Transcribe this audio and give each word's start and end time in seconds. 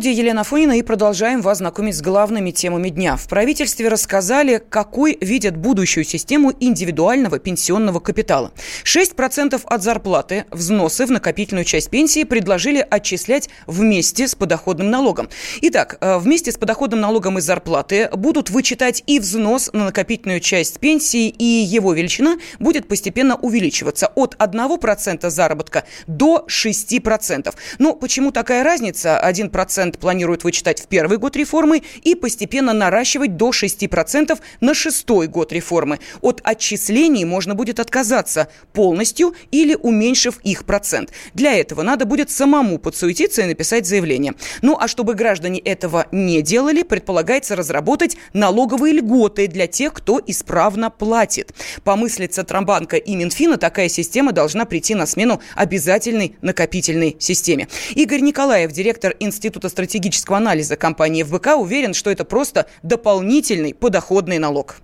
студии 0.00 0.16
Елена 0.16 0.44
Фонина 0.44 0.78
и 0.78 0.82
продолжаем 0.82 1.42
вас 1.42 1.58
знакомить 1.58 1.94
с 1.94 2.00
главными 2.00 2.52
темами 2.52 2.88
дня. 2.88 3.18
В 3.18 3.28
правительстве 3.28 3.88
рассказали, 3.88 4.62
какой 4.66 5.18
видят 5.20 5.58
будущую 5.58 6.04
систему 6.04 6.54
индивидуального 6.58 7.38
пенсионного 7.38 8.00
капитала. 8.00 8.50
6% 8.84 9.60
от 9.62 9.82
зарплаты 9.82 10.46
взносы 10.50 11.04
в 11.04 11.10
накопительную 11.10 11.66
часть 11.66 11.90
пенсии 11.90 12.24
предложили 12.24 12.86
отчислять 12.88 13.50
вместе 13.66 14.26
с 14.26 14.34
подоходным 14.34 14.88
налогом. 14.88 15.28
Итак, 15.60 15.98
э, 16.00 16.16
вместе 16.16 16.50
с 16.50 16.56
подоходным 16.56 17.02
налогом 17.02 17.36
из 17.36 17.44
зарплаты 17.44 18.08
будут 18.14 18.48
вычитать 18.48 19.02
и 19.06 19.20
взнос 19.20 19.68
на 19.74 19.84
накопительную 19.84 20.40
часть 20.40 20.80
пенсии, 20.80 21.28
и 21.28 21.44
его 21.44 21.92
величина 21.92 22.38
будет 22.58 22.88
постепенно 22.88 23.36
увеличиваться 23.36 24.06
от 24.14 24.34
1% 24.38 25.28
заработка 25.28 25.84
до 26.06 26.46
6%. 26.48 27.54
Но 27.78 27.92
почему 27.92 28.32
такая 28.32 28.64
разница? 28.64 29.20
1% 29.22 29.89
1% 29.90 29.98
планируют 29.98 30.44
вычитать 30.44 30.80
в 30.80 30.86
первый 30.86 31.18
год 31.18 31.36
реформы 31.36 31.82
и 32.02 32.14
постепенно 32.14 32.72
наращивать 32.72 33.36
до 33.36 33.50
6% 33.50 34.38
на 34.60 34.74
шестой 34.74 35.26
год 35.26 35.52
реформы. 35.52 35.98
От 36.20 36.40
отчислений 36.44 37.24
можно 37.24 37.54
будет 37.54 37.80
отказаться 37.80 38.48
полностью 38.72 39.34
или 39.50 39.74
уменьшив 39.74 40.38
их 40.42 40.64
процент. 40.64 41.12
Для 41.34 41.54
этого 41.54 41.82
надо 41.82 42.04
будет 42.04 42.30
самому 42.30 42.78
подсуетиться 42.78 43.42
и 43.42 43.46
написать 43.46 43.86
заявление. 43.86 44.34
Ну 44.62 44.76
а 44.78 44.88
чтобы 44.88 45.14
граждане 45.14 45.60
этого 45.60 46.06
не 46.12 46.42
делали, 46.42 46.82
предполагается 46.82 47.56
разработать 47.56 48.16
налоговые 48.32 48.94
льготы 48.94 49.46
для 49.46 49.66
тех, 49.66 49.92
кто 49.92 50.20
исправно 50.26 50.90
платит. 50.90 51.52
По 51.84 51.96
мысли 51.96 52.26
Центробанка 52.26 52.96
и 52.96 53.14
Минфина 53.16 53.56
такая 53.56 53.88
система 53.88 54.32
должна 54.32 54.64
прийти 54.64 54.94
на 54.94 55.06
смену 55.06 55.40
обязательной 55.54 56.36
накопительной 56.42 57.16
системе. 57.18 57.68
Игорь 57.94 58.20
Николаев, 58.20 58.72
директор 58.72 59.14
Института 59.20 59.40
Института 59.40 59.68
стратегического 59.80 60.36
анализа 60.36 60.76
компании 60.76 61.22
ФБК 61.22 61.56
уверен, 61.56 61.94
что 61.94 62.10
это 62.10 62.26
просто 62.26 62.66
дополнительный 62.82 63.72
подоходный 63.72 64.38
налог. 64.38 64.76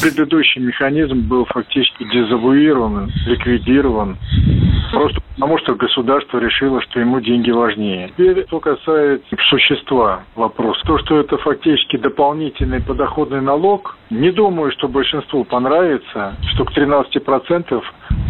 Предыдущий 0.00 0.60
механизм 0.62 1.28
был 1.28 1.44
фактически 1.46 2.04
дезавуирован, 2.04 3.10
ликвидирован. 3.26 4.16
Просто 4.92 5.20
потому, 5.34 5.58
что 5.58 5.74
государство 5.74 6.38
решило, 6.38 6.80
что 6.82 7.00
ему 7.00 7.20
деньги 7.20 7.50
важнее. 7.50 8.08
Теперь, 8.08 8.46
что 8.46 8.60
касается 8.60 9.26
существа 9.48 10.20
вопроса, 10.34 10.80
то, 10.86 10.98
что 10.98 11.18
это 11.18 11.36
фактически 11.38 11.96
дополнительный 11.96 12.80
подоходный 12.80 13.40
налог, 13.40 13.96
не 14.10 14.30
думаю, 14.30 14.72
что 14.72 14.88
большинству 14.88 15.44
понравится, 15.44 16.36
что 16.54 16.64
к 16.64 16.76
13% 16.76 17.82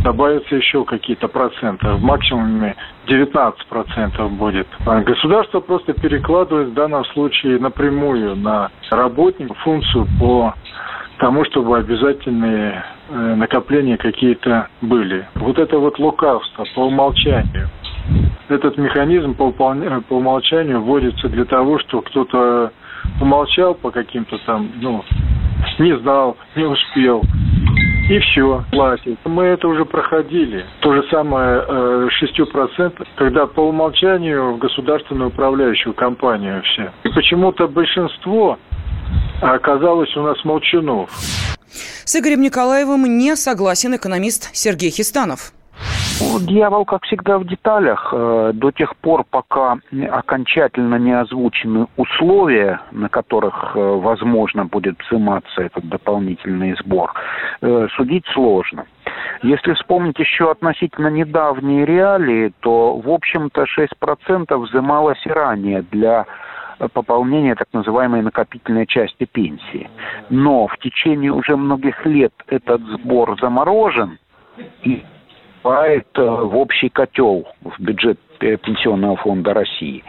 добавятся 0.02 0.56
еще 0.56 0.84
какие-то 0.84 1.28
проценты. 1.28 1.86
В 1.86 2.02
максимуме 2.02 2.76
19% 3.06 4.28
будет. 4.30 4.66
А 4.86 5.00
государство 5.00 5.60
просто 5.60 5.92
перекладывает 5.92 6.68
в 6.68 6.74
данном 6.74 7.04
случае 7.06 7.58
напрямую 7.58 8.36
на 8.36 8.70
работника 8.90 9.54
функцию 9.54 10.06
по 10.18 10.54
тому, 11.18 11.44
чтобы 11.44 11.78
обязательные 11.78 12.84
э, 13.10 13.34
накопления 13.34 13.96
какие-то 13.96 14.68
были. 14.80 15.26
Вот 15.34 15.58
это 15.58 15.78
вот 15.78 15.98
лукавство 15.98 16.64
по 16.74 16.86
умолчанию. 16.86 17.68
Этот 18.48 18.78
механизм 18.78 19.34
по, 19.34 19.50
по 19.52 20.14
умолчанию 20.14 20.80
вводится 20.80 21.28
для 21.28 21.44
того, 21.44 21.78
что 21.80 22.00
кто-то 22.00 22.72
умолчал 23.20 23.74
по 23.74 23.90
каким-то 23.90 24.38
там, 24.46 24.70
ну, 24.80 25.04
не 25.78 25.96
знал, 25.98 26.36
не 26.56 26.64
успел. 26.64 27.22
И 28.08 28.18
все, 28.20 28.64
платит. 28.70 29.18
Мы 29.26 29.44
это 29.44 29.68
уже 29.68 29.84
проходили. 29.84 30.64
То 30.80 30.94
же 30.94 31.04
самое 31.10 31.62
э, 31.68 32.08
6%, 32.22 33.06
когда 33.16 33.46
по 33.46 33.60
умолчанию 33.60 34.54
в 34.54 34.58
государственную 34.58 35.28
управляющую 35.28 35.92
компанию 35.92 36.62
все. 36.62 36.90
И 37.04 37.10
почему-то 37.10 37.68
большинство 37.68 38.58
а 39.40 39.54
оказалось 39.54 40.14
у 40.16 40.22
нас 40.22 40.44
молчунов. 40.44 41.10
С 42.04 42.16
Игорем 42.16 42.40
Николаевым 42.40 43.18
не 43.18 43.36
согласен 43.36 43.94
экономист 43.94 44.54
Сергей 44.54 44.90
Хистанов. 44.90 45.52
Ну, 46.20 46.40
дьявол, 46.40 46.84
как 46.84 47.04
всегда, 47.04 47.38
в 47.38 47.46
деталях. 47.46 48.12
Э, 48.12 48.50
до 48.52 48.72
тех 48.72 48.96
пор, 48.96 49.24
пока 49.30 49.76
окончательно 50.10 50.96
не 50.96 51.12
озвучены 51.12 51.86
условия, 51.96 52.80
на 52.90 53.08
которых 53.08 53.72
э, 53.74 53.78
возможно 53.78 54.64
будет 54.64 54.96
взиматься 55.00 55.62
этот 55.62 55.88
дополнительный 55.88 56.74
сбор, 56.80 57.12
э, 57.60 57.86
судить 57.96 58.24
сложно. 58.34 58.86
Если 59.42 59.74
вспомнить 59.74 60.18
еще 60.18 60.50
относительно 60.50 61.08
недавние 61.08 61.84
реалии, 61.84 62.52
то, 62.60 62.96
в 62.96 63.08
общем-то, 63.08 63.66
6% 63.66 64.56
взималось 64.58 65.24
и 65.24 65.30
ранее 65.30 65.82
для 65.82 66.26
пополнения 66.92 67.54
так 67.54 67.68
называемой 67.72 68.22
накопительной 68.22 68.86
части 68.86 69.24
пенсии. 69.24 69.90
Но 70.30 70.66
в 70.66 70.78
течение 70.78 71.32
уже 71.32 71.56
многих 71.56 72.06
лет 72.06 72.32
этот 72.46 72.80
сбор 72.82 73.36
заморожен 73.40 74.18
и 74.82 75.04
поступает 75.58 76.06
в 76.16 76.56
общий 76.56 76.88
котел 76.88 77.46
в 77.62 77.80
бюджет 77.80 78.18
Пенсионного 78.38 79.16
фонда 79.16 79.52
России. 79.52 80.04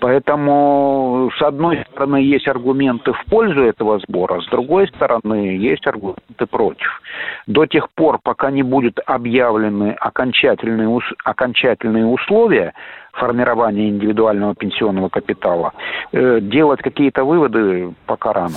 Поэтому, 0.00 1.30
с 1.38 1.42
одной 1.42 1.84
стороны, 1.90 2.16
есть 2.16 2.48
аргументы 2.48 3.12
в 3.12 3.24
пользу 3.26 3.64
этого 3.64 3.98
сбора, 3.98 4.40
с 4.40 4.46
другой 4.46 4.88
стороны, 4.88 5.58
есть 5.58 5.86
аргументы 5.86 6.46
против. 6.50 7.02
До 7.46 7.66
тех 7.66 7.90
пор, 7.90 8.18
пока 8.22 8.50
не 8.50 8.62
будут 8.62 8.98
объявлены 9.04 9.94
окончательные, 10.00 11.00
окончательные 11.24 12.06
условия 12.06 12.72
формирования 13.18 13.88
индивидуального 13.88 14.54
пенсионного 14.54 15.08
капитала, 15.08 15.72
э, 16.12 16.40
делать 16.40 16.80
какие-то 16.82 17.24
выводы 17.24 17.92
пока 18.06 18.32
рано. 18.32 18.56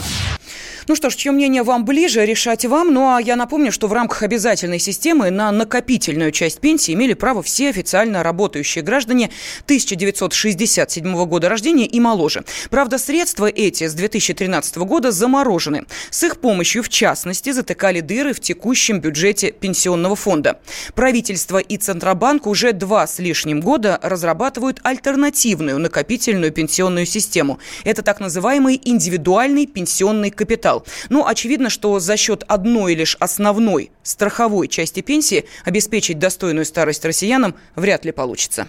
Ну 0.89 0.95
что 0.95 1.11
ж, 1.11 1.16
чье 1.16 1.31
мнение 1.31 1.61
вам 1.61 1.85
ближе, 1.85 2.25
решать 2.25 2.66
вам. 2.66 2.91
Ну 2.91 3.13
а 3.13 3.22
я 3.22 3.35
напомню, 3.35 3.72
что 3.72 3.88
в 3.88 3.94
рамках 3.94 4.23
обязательной 4.23 4.79
системы 4.79 5.29
на 5.29 5.51
накопительную 5.51 6.31
часть 6.31 6.59
пенсии 6.59 6.95
имели 6.95 7.13
право 7.13 7.44
все 7.44 7.69
официально 7.69 8.23
работающие 8.23 8.83
граждане 8.83 9.29
1967 9.66 11.25
года 11.25 11.47
рождения 11.47 11.85
и 11.85 12.00
моложе. 12.00 12.44
Правда, 12.72 12.97
средства 12.97 13.45
эти 13.45 13.88
с 13.88 13.94
2013 13.94 14.77
года 14.77 15.11
заморожены. 15.11 15.85
С 16.09 16.23
их 16.23 16.39
помощью, 16.39 16.81
в 16.81 16.89
частности, 16.89 17.51
затыкали 17.51 18.00
дыры 18.00 18.33
в 18.33 18.39
текущем 18.39 19.00
бюджете 19.00 19.51
пенсионного 19.51 20.16
фонда. 20.16 20.59
Правительство 20.95 21.59
и 21.59 21.77
Центробанк 21.77 22.47
уже 22.47 22.73
два 22.73 23.06
с 23.06 23.19
лишним 23.19 23.61
года 23.61 24.00
разрабатывают 24.01 24.79
альтернативную 24.81 25.77
накопительную 25.77 26.51
пенсионную 26.51 27.06
систему. 27.06 27.59
Это 27.83 28.01
так 28.01 28.19
называемый 28.19 28.81
индивидуальный 28.83 29.67
пенсионный 29.67 30.31
капитал 30.31 30.78
сказал. 30.79 30.85
Ну, 31.09 31.25
очевидно, 31.25 31.69
что 31.69 32.00
за 32.00 32.17
счет 32.17 32.44
одной 32.47 32.95
лишь 32.95 33.16
основной 33.19 33.91
страховой 34.03 34.67
части 34.67 35.01
пенсии 35.01 35.45
обеспечить 35.66 36.19
достойную 36.19 36.66
старость 36.66 37.06
россиянам 37.06 37.56
вряд 37.75 38.06
ли 38.06 38.12
получится. 38.12 38.67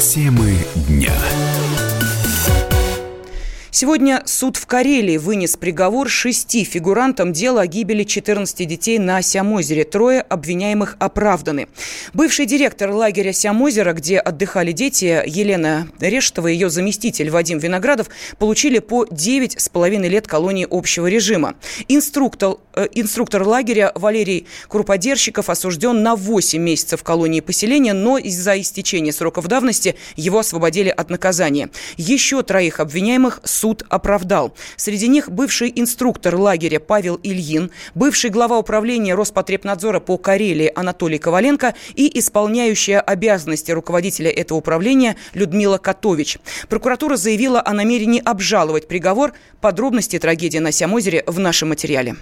Темы 0.00 0.54
дня. 0.88 1.12
Сегодня 3.70 4.22
суд 4.24 4.56
в 4.56 4.66
Карелии 4.66 5.18
вынес 5.18 5.56
приговор 5.56 6.08
шести 6.08 6.64
фигурантам 6.64 7.34
дела 7.34 7.62
о 7.62 7.66
гибели 7.66 8.02
14 8.02 8.66
детей 8.66 8.98
на 8.98 9.20
Сямозере. 9.20 9.84
Трое 9.84 10.22
обвиняемых 10.22 10.96
оправданы. 10.98 11.68
Бывший 12.14 12.46
директор 12.46 12.90
лагеря 12.90 13.32
Сямозера, 13.34 13.92
где 13.92 14.18
отдыхали 14.18 14.72
дети, 14.72 15.22
Елена 15.26 15.86
Рештова 16.00 16.48
и 16.48 16.54
ее 16.54 16.70
заместитель 16.70 17.28
Вадим 17.28 17.58
Виноградов, 17.58 18.08
получили 18.38 18.78
по 18.78 19.04
9,5 19.04 20.08
лет 20.08 20.26
колонии 20.26 20.66
общего 20.68 21.06
режима. 21.06 21.54
Инструктор, 21.88 22.56
э, 22.74 22.88
инструктор 22.94 23.42
лагеря 23.42 23.92
Валерий 23.94 24.46
Круподерщиков 24.68 25.50
осужден 25.50 26.02
на 26.02 26.16
8 26.16 26.60
месяцев 26.60 27.02
колонии 27.02 27.40
поселения, 27.40 27.92
но 27.92 28.16
из-за 28.16 28.58
истечения 28.58 29.12
сроков 29.12 29.46
давности 29.46 29.94
его 30.16 30.38
освободили 30.38 30.88
от 30.88 31.10
наказания. 31.10 31.68
Еще 31.98 32.42
троих 32.42 32.80
обвиняемых 32.80 33.40
суд 33.58 33.82
оправдал. 33.88 34.54
Среди 34.76 35.08
них 35.08 35.30
бывший 35.30 35.72
инструктор 35.74 36.36
лагеря 36.36 36.78
Павел 36.80 37.18
Ильин, 37.22 37.70
бывший 37.94 38.30
глава 38.30 38.58
управления 38.58 39.14
Роспотребнадзора 39.14 40.00
по 40.00 40.16
Карелии 40.16 40.72
Анатолий 40.74 41.18
Коваленко 41.18 41.74
и 41.94 42.18
исполняющая 42.18 43.00
обязанности 43.00 43.72
руководителя 43.72 44.30
этого 44.30 44.58
управления 44.58 45.16
Людмила 45.34 45.78
Котович. 45.78 46.38
Прокуратура 46.68 47.16
заявила 47.16 47.60
о 47.64 47.72
намерении 47.72 48.22
обжаловать 48.24 48.86
приговор. 48.86 49.32
Подробности 49.60 50.18
трагедии 50.18 50.58
на 50.58 50.70
Сямозере 50.70 51.24
в 51.26 51.40
нашем 51.40 51.70
материале. 51.70 52.16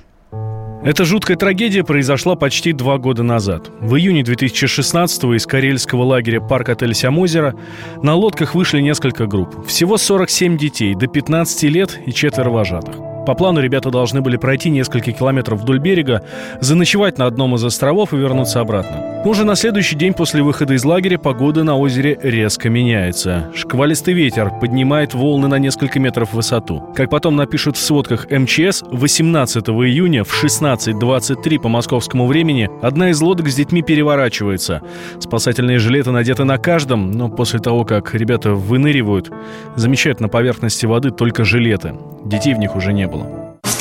Эта 0.87 1.05
жуткая 1.05 1.37
трагедия 1.37 1.83
произошла 1.83 2.37
почти 2.37 2.73
два 2.73 2.99
года 2.99 3.25
назад. 3.25 3.73
В 3.81 3.97
июне 3.97 4.23
2016-го 4.23 5.35
из 5.35 5.45
карельского 5.45 6.05
лагеря 6.05 6.41
парк 6.41 6.69
отель 6.69 6.95
Сямозера 6.95 7.57
на 8.05 8.15
лодках 8.15 8.55
вышли 8.55 8.81
несколько 8.81 9.27
групп. 9.27 9.67
Всего 9.67 9.99
47 9.99 10.57
детей, 10.57 10.95
до 10.95 11.09
15 11.09 11.63
лет 11.65 12.01
и 12.07 12.13
четверо 12.13 12.51
вожатых. 12.51 13.16
По 13.27 13.35
плану 13.35 13.61
ребята 13.61 13.91
должны 13.91 14.21
были 14.21 14.37
пройти 14.37 14.71
несколько 14.71 15.11
километров 15.11 15.61
вдоль 15.61 15.81
берега, 15.81 16.23
заночевать 16.61 17.19
на 17.19 17.27
одном 17.27 17.57
из 17.57 17.65
островов 17.65 18.15
и 18.15 18.17
вернуться 18.17 18.61
обратно. 18.61 19.17
Но 19.25 19.31
уже 19.31 19.45
на 19.45 19.57
следующий 19.57 19.97
день 19.97 20.15
после 20.15 20.41
выхода 20.41 20.75
из 20.75 20.85
лагеря 20.85 21.19
погода 21.19 21.65
на 21.65 21.77
озере 21.77 22.17
резко 22.23 22.69
меняется. 22.69 23.51
Шквалистый 23.57 24.15
ветер 24.15 24.53
поднимает 24.61 25.15
волны 25.15 25.49
на 25.49 25.59
несколько 25.59 25.99
метров 25.99 26.31
в 26.31 26.35
высоту. 26.35 26.85
Как 26.95 27.11
потом 27.11 27.35
напишут 27.35 27.77
в 27.77 27.81
сводках 27.81 28.31
МЧС, 28.31 28.85
18 28.89 29.69
июня 29.69 30.23
в 30.23 30.45
16.23 30.45 31.59
по 31.59 31.69
московскому 31.69 32.29
времени 32.29 32.71
одна 32.83 33.11
из 33.11 33.21
лодок 33.21 33.49
с 33.49 33.57
детьми 33.57 33.83
переворачивается. 33.83 34.83
Спасательные 35.19 35.81
жилеты 35.81 36.13
надеты 36.13 36.45
на 36.45 36.59
каждом, 36.59 37.11
но 37.11 37.29
после 37.29 37.59
того, 37.59 37.85
как 37.85 38.15
ребята 38.15 38.53
выныривают, 38.53 39.33
замечают 39.75 40.21
на 40.21 40.29
поверхности 40.29 40.87
воды 40.87 41.11
только 41.11 41.45
жилеты. 41.45 41.95
Детей 42.25 42.55
в 42.55 42.59
них 42.59 42.77
уже 42.77 42.93
не 42.93 43.09
было. 43.09 43.16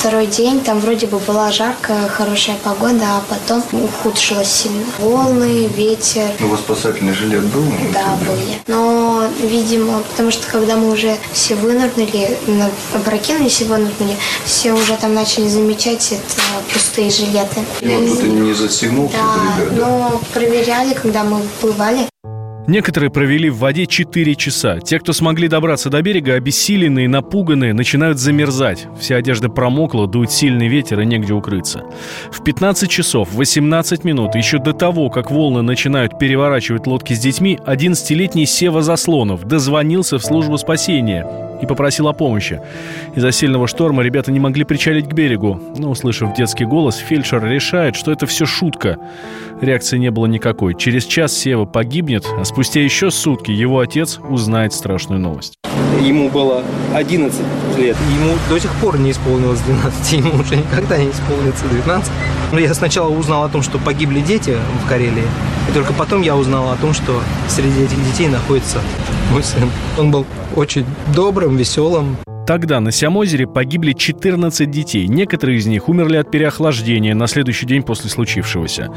Второй 0.06 0.28
день 0.28 0.60
там 0.60 0.78
вроде 0.78 1.08
бы 1.08 1.18
была 1.18 1.50
жаркая, 1.50 2.06
хорошая 2.06 2.54
погода, 2.62 3.02
а 3.02 3.24
потом 3.28 3.64
ухудшилась 3.72 4.46
сильно. 4.46 4.84
Волны, 5.00 5.66
ветер. 5.66 6.30
У 6.38 6.46
вас 6.46 6.60
спасательный 6.60 7.12
жилет 7.12 7.42
был? 7.46 7.64
Да, 7.92 8.16
были. 8.24 8.60
Но, 8.68 9.24
видимо, 9.42 10.04
потому 10.08 10.30
что 10.30 10.46
когда 10.46 10.76
мы 10.76 10.92
уже 10.92 11.16
все 11.32 11.56
вынырнули, 11.56 12.38
опрокинулись 12.94 13.62
и 13.62 13.64
вынырнули, 13.64 14.16
все 14.44 14.74
уже 14.74 14.96
там 14.96 15.12
начали 15.12 15.48
замечать 15.48 16.12
это 16.12 16.22
пустые 16.72 17.10
жилеты. 17.10 17.64
И 17.80 17.88
вот 17.88 18.20
тут 18.20 18.28
не 18.28 18.52
застегнул 18.52 19.10
да, 19.12 19.34
да? 19.58 19.72
но 19.72 20.22
проверяли, 20.32 20.94
когда 20.94 21.24
мы 21.24 21.38
выплывали. 21.38 22.06
Некоторые 22.66 23.10
провели 23.10 23.48
в 23.48 23.58
воде 23.58 23.86
4 23.86 24.34
часа. 24.34 24.80
Те, 24.80 24.98
кто 24.98 25.12
смогли 25.12 25.46
добраться 25.46 25.88
до 25.88 26.02
берега, 26.02 26.34
обессиленные 26.34 27.08
напуганные, 27.08 27.72
начинают 27.72 28.18
замерзать. 28.18 28.88
Вся 28.98 29.16
одежда 29.16 29.48
промокла, 29.48 30.08
дует 30.08 30.32
сильный 30.32 30.66
ветер 30.66 31.00
и 31.00 31.06
негде 31.06 31.32
укрыться. 31.32 31.84
В 32.32 32.42
15 32.42 32.90
часов 32.90 33.32
18 33.32 34.02
минут, 34.02 34.34
еще 34.34 34.58
до 34.58 34.72
того, 34.72 35.10
как 35.10 35.30
волны 35.30 35.62
начинают 35.62 36.18
переворачивать 36.18 36.88
лодки 36.88 37.12
с 37.12 37.20
детьми, 37.20 37.56
11-летний 37.64 38.46
Сева 38.46 38.82
Заслонов 38.82 39.44
дозвонился 39.44 40.18
в 40.18 40.24
службу 40.24 40.58
спасения 40.58 41.24
и 41.62 41.66
попросил 41.66 42.08
о 42.08 42.12
помощи. 42.12 42.60
Из-за 43.14 43.32
сильного 43.32 43.66
шторма 43.66 44.02
ребята 44.02 44.30
не 44.32 44.40
могли 44.40 44.64
причалить 44.64 45.08
к 45.08 45.12
берегу, 45.12 45.60
но, 45.78 45.90
услышав 45.90 46.34
детский 46.34 46.64
голос, 46.64 46.96
фельдшер 46.96 47.44
решает, 47.44 47.96
что 47.96 48.12
это 48.12 48.26
все 48.26 48.44
шутка. 48.46 48.98
Реакции 49.60 49.96
не 49.96 50.10
было 50.10 50.26
никакой. 50.26 50.74
Через 50.74 51.06
час 51.06 51.32
Сева 51.32 51.64
погибнет, 51.64 52.26
а 52.38 52.44
спустя 52.56 52.80
еще 52.80 53.10
сутки 53.10 53.50
его 53.50 53.80
отец 53.80 54.18
узнает 54.30 54.72
страшную 54.72 55.20
новость. 55.20 55.58
Ему 56.00 56.30
было 56.30 56.64
11 56.94 57.38
лет. 57.76 57.94
Ему 58.14 58.32
до 58.48 58.58
сих 58.58 58.72
пор 58.76 58.98
не 58.98 59.10
исполнилось 59.10 59.60
12. 59.60 60.12
Ему 60.12 60.40
уже 60.40 60.56
никогда 60.56 60.96
не 60.96 61.10
исполнится 61.10 61.66
12. 61.68 62.10
Но 62.52 62.58
я 62.58 62.72
сначала 62.72 63.10
узнал 63.10 63.44
о 63.44 63.50
том, 63.50 63.60
что 63.60 63.76
погибли 63.78 64.20
дети 64.20 64.56
в 64.82 64.88
Карелии. 64.88 65.24
И 65.68 65.72
только 65.74 65.92
потом 65.92 66.22
я 66.22 66.34
узнал 66.34 66.72
о 66.72 66.76
том, 66.76 66.94
что 66.94 67.20
среди 67.46 67.82
этих 67.82 68.02
детей 68.10 68.28
находится 68.28 68.80
мой 69.30 69.42
сын. 69.42 69.70
Он 69.98 70.10
был 70.10 70.24
очень 70.54 70.86
добрым, 71.14 71.58
веселым, 71.58 72.16
Тогда 72.46 72.78
на 72.78 72.92
Сямозере 72.92 73.48
погибли 73.48 73.92
14 73.92 74.70
детей. 74.70 75.08
Некоторые 75.08 75.58
из 75.58 75.66
них 75.66 75.88
умерли 75.88 76.16
от 76.16 76.30
переохлаждения 76.30 77.12
на 77.12 77.26
следующий 77.26 77.66
день 77.66 77.82
после 77.82 78.08
случившегося. 78.08 78.92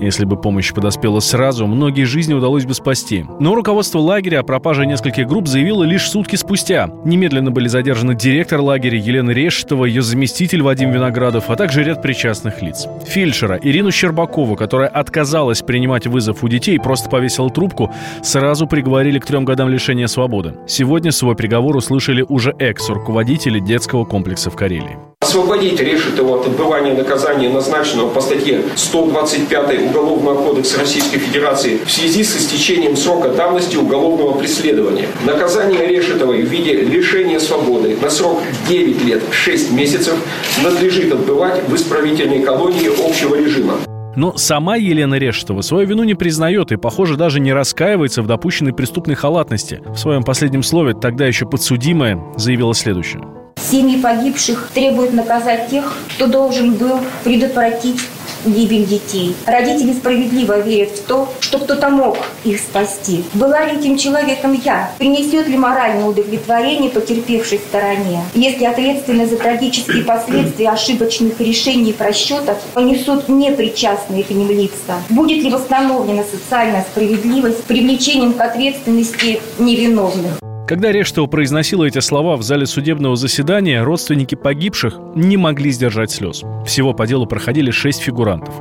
Если 0.00 0.24
бы 0.24 0.36
помощь 0.36 0.72
подоспела 0.72 1.20
сразу, 1.20 1.68
многие 1.68 2.04
жизни 2.04 2.34
удалось 2.34 2.64
бы 2.64 2.74
спасти. 2.74 3.24
Но 3.38 3.54
руководство 3.54 4.00
лагеря 4.00 4.40
о 4.40 4.42
пропаже 4.42 4.84
нескольких 4.84 5.28
групп 5.28 5.46
заявило 5.46 5.84
лишь 5.84 6.10
сутки 6.10 6.34
спустя. 6.34 6.90
Немедленно 7.04 7.52
были 7.52 7.68
задержаны 7.68 8.16
директор 8.16 8.60
лагеря 8.60 8.98
Елена 8.98 9.30
Решетова, 9.30 9.84
ее 9.84 10.02
заместитель 10.02 10.62
Вадим 10.62 10.90
Виноградов, 10.90 11.50
а 11.50 11.56
также 11.56 11.84
ряд 11.84 12.02
причастных 12.02 12.62
лиц. 12.62 12.88
Фельдшера 13.06 13.60
Ирину 13.62 13.92
Щербакову, 13.92 14.56
которая 14.56 14.88
отказалась 14.88 15.62
принимать 15.62 16.08
вызов 16.08 16.42
у 16.42 16.48
детей 16.48 16.74
и 16.74 16.80
просто 16.80 17.08
повесила 17.08 17.48
трубку, 17.48 17.94
сразу 18.24 18.66
приговорили 18.66 19.20
к 19.20 19.26
трем 19.26 19.44
годам 19.44 19.68
лишения 19.68 20.08
свободы. 20.08 20.54
Сегодня 20.66 21.12
свой 21.12 21.36
приговор 21.36 21.76
услышали 21.76 22.24
уже 22.28 22.52
экс 22.58 22.87
руководителя 22.94 23.60
детского 23.60 24.04
комплекса 24.04 24.50
в 24.50 24.56
Карелии. 24.56 24.98
Освободить 25.20 25.80
Решетова 25.80 26.40
от 26.40 26.46
отбывания 26.46 26.94
наказания, 26.94 27.48
назначенного 27.48 28.08
по 28.08 28.20
статье 28.20 28.62
125 28.76 29.90
Уголовного 29.90 30.42
кодекса 30.42 30.78
Российской 30.78 31.18
Федерации 31.18 31.78
в 31.84 31.90
связи 31.90 32.24
с 32.24 32.36
истечением 32.36 32.96
срока 32.96 33.28
давности 33.28 33.76
уголовного 33.76 34.38
преследования. 34.38 35.08
Наказание 35.24 35.86
Решетовой 35.86 36.42
в 36.42 36.48
виде 36.48 36.72
лишения 36.74 37.40
свободы 37.40 37.96
на 38.00 38.10
срок 38.10 38.40
9 38.68 39.04
лет 39.04 39.22
6 39.30 39.72
месяцев 39.72 40.14
надлежит 40.62 41.12
отбывать 41.12 41.62
в 41.68 41.74
исправительной 41.74 42.42
колонии 42.42 42.88
общего 43.06 43.34
режима. 43.34 43.74
Но 44.18 44.36
сама 44.36 44.74
Елена 44.74 45.14
Решетова 45.14 45.60
свою 45.60 45.86
вину 45.86 46.02
не 46.02 46.14
признает 46.14 46.72
и, 46.72 46.76
похоже, 46.76 47.16
даже 47.16 47.38
не 47.38 47.52
раскаивается 47.52 48.20
в 48.20 48.26
допущенной 48.26 48.72
преступной 48.72 49.14
халатности. 49.14 49.80
В 49.86 49.96
своем 49.96 50.24
последнем 50.24 50.64
слове 50.64 50.94
тогда 50.94 51.24
еще 51.24 51.46
подсудимая 51.46 52.20
заявила 52.36 52.74
следующее. 52.74 53.37
Семьи 53.70 54.00
погибших 54.00 54.70
требуют 54.72 55.12
наказать 55.12 55.68
тех, 55.68 55.94
кто 56.14 56.26
должен 56.26 56.74
был 56.74 57.00
предотвратить 57.22 58.00
гибель 58.46 58.86
детей. 58.86 59.36
Родители 59.44 59.92
справедливо 59.92 60.60
верят 60.60 60.92
в 60.92 61.02
то, 61.04 61.28
что 61.40 61.58
кто-то 61.58 61.90
мог 61.90 62.16
их 62.44 62.60
спасти. 62.60 63.24
Была 63.34 63.66
ли 63.66 63.78
этим 63.78 63.98
человеком 63.98 64.58
я? 64.64 64.90
Принесет 64.96 65.48
ли 65.48 65.58
моральное 65.58 66.06
удовлетворение 66.06 66.88
потерпевшей 66.90 67.58
стороне? 67.58 68.22
Если 68.34 68.64
ответственность 68.64 69.32
за 69.32 69.36
трагические 69.36 70.04
последствия 70.04 70.70
ошибочных 70.70 71.38
решений 71.40 71.90
и 71.90 71.92
просчетов 71.94 72.58
понесут 72.72 73.28
непричастные 73.28 74.24
к 74.24 74.30
ним 74.30 74.50
лица? 74.50 74.94
Будет 75.10 75.42
ли 75.42 75.50
восстановлена 75.50 76.22
социальная 76.24 76.86
справедливость 76.90 77.64
привлечением 77.64 78.32
к 78.32 78.40
ответственности 78.40 79.40
невиновных? 79.58 80.38
Когда 80.68 80.92
Рештова 80.92 81.26
произносила 81.26 81.84
эти 81.84 82.00
слова 82.00 82.36
в 82.36 82.42
зале 82.42 82.66
судебного 82.66 83.16
заседания, 83.16 83.82
родственники 83.82 84.34
погибших 84.34 84.98
не 85.14 85.38
могли 85.38 85.70
сдержать 85.70 86.10
слез. 86.10 86.44
Всего 86.66 86.92
по 86.92 87.06
делу 87.06 87.24
проходили 87.24 87.70
шесть 87.70 88.02
фигурантов. 88.02 88.54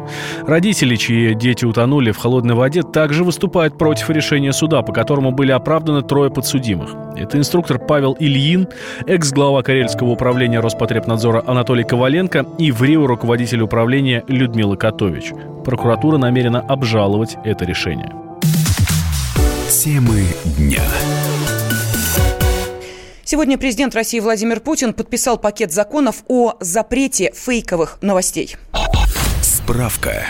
Родители, 0.44 0.96
чьи 0.96 1.34
дети 1.34 1.66
утонули 1.66 2.12
в 2.12 2.18
холодной 2.18 2.56
воде, 2.56 2.82
также 2.82 3.26
выступают 3.26 3.78
против 3.78 4.10
решения 4.10 4.54
суда, 4.54 4.84
по 4.84 4.94
которому 4.94 5.32
были 5.32 5.52
оправданы 5.52 6.02
трое 6.02 6.32
подсудимых. 6.32 6.92
Это 7.18 7.38
инструктор 7.38 7.78
Павел 7.78 8.16
Ильин, 8.18 8.70
экс-глава 9.06 9.62
Карельского 9.62 10.12
управления 10.12 10.62
Роспотребнадзора 10.62 11.44
Анатолий 11.46 11.84
Коваленко 11.84 12.46
и 12.58 12.72
в 12.72 12.82
Рио 12.84 13.06
руководитель 13.06 13.64
управления 13.64 14.24
Людмила 14.30 14.78
Котович. 14.78 15.34
Прокуратура 15.66 16.18
намерена 16.18 16.62
обжаловать 16.62 17.36
это 17.44 17.66
решение. 17.66 18.14
Темы 19.70 20.24
дня. 20.58 20.84
Сегодня 23.30 23.58
президент 23.58 23.94
России 23.94 24.22
Владимир 24.22 24.62
Путин 24.62 24.94
подписал 24.94 25.38
пакет 25.38 25.74
законов 25.74 26.24
о 26.30 26.54
запрете 26.62 27.34
фейковых 27.36 27.98
новостей. 28.02 28.56
Справка. 29.42 30.28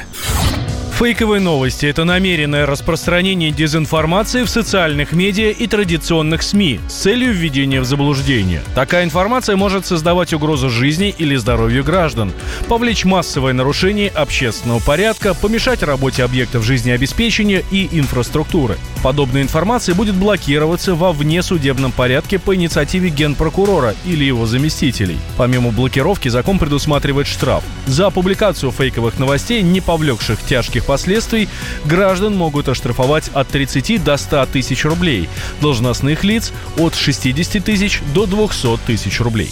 Фейковые 0.97 1.39
новости– 1.39 1.85
это 1.87 2.05
намеренное 2.05 2.65
распространение 2.65 3.51
дезинформации 3.51 4.41
в 4.41 4.49
социальных 4.49 5.11
медиа 5.11 5.51
и 5.51 5.67
традиционных 5.67 6.41
СМИ 6.41 6.79
с 6.89 6.93
целью 6.93 7.33
введения 7.33 7.81
в 7.81 7.85
заблуждение. 7.85 8.63
Такая 8.73 9.03
информация 9.03 9.55
может 9.57 9.85
создавать 9.85 10.33
угрозу 10.33 10.71
жизни 10.71 11.13
или 11.15 11.35
здоровью 11.35 11.83
граждан, 11.83 12.33
повлечь 12.67 13.05
массовое 13.05 13.53
нарушение 13.53 14.09
общественного 14.09 14.79
порядка, 14.79 15.35
помешать 15.35 15.83
работе 15.83 16.23
объектов 16.23 16.63
жизнеобеспечения 16.63 17.61
и 17.69 17.87
инфраструктуры. 17.91 18.75
Подобная 19.03 19.43
информация 19.43 19.93
будет 19.93 20.15
блокироваться 20.15 20.95
во 20.95 21.13
внесудебном 21.13 21.91
порядке 21.91 22.39
по 22.39 22.55
инициативе 22.55 23.09
генпрокурора 23.09 23.93
или 24.03 24.23
его 24.23 24.47
заместителей. 24.47 25.19
Помимо 25.37 25.69
блокировки, 25.69 26.29
закон 26.29 26.57
предусматривает 26.57 27.27
штраф. 27.27 27.63
За 27.85 28.09
публикацию 28.09 28.71
фейковых 28.71 29.19
новостей, 29.19 29.61
не 29.61 29.79
повлекших 29.79 30.41
тяжких 30.41 30.86
последствий, 30.87 31.47
граждан 31.85 32.35
могут 32.35 32.67
оштрафовать 32.69 33.29
от 33.35 33.47
30 33.49 34.03
до 34.03 34.17
100 34.17 34.47
тысяч 34.47 34.85
рублей, 34.85 35.29
должностных 35.61 36.23
лиц 36.23 36.51
от 36.79 36.95
60 36.95 37.63
тысяч 37.63 38.01
до 38.15 38.25
200 38.25 38.77
тысяч 38.87 39.21
рублей. 39.21 39.51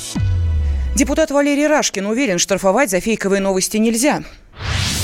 Депутат 0.96 1.30
Валерий 1.30 1.68
Рашкин 1.68 2.06
уверен, 2.06 2.40
штрафовать 2.40 2.90
за 2.90 3.02
фейковые 3.02 3.42
новости 3.42 3.78
нельзя. 3.78 4.24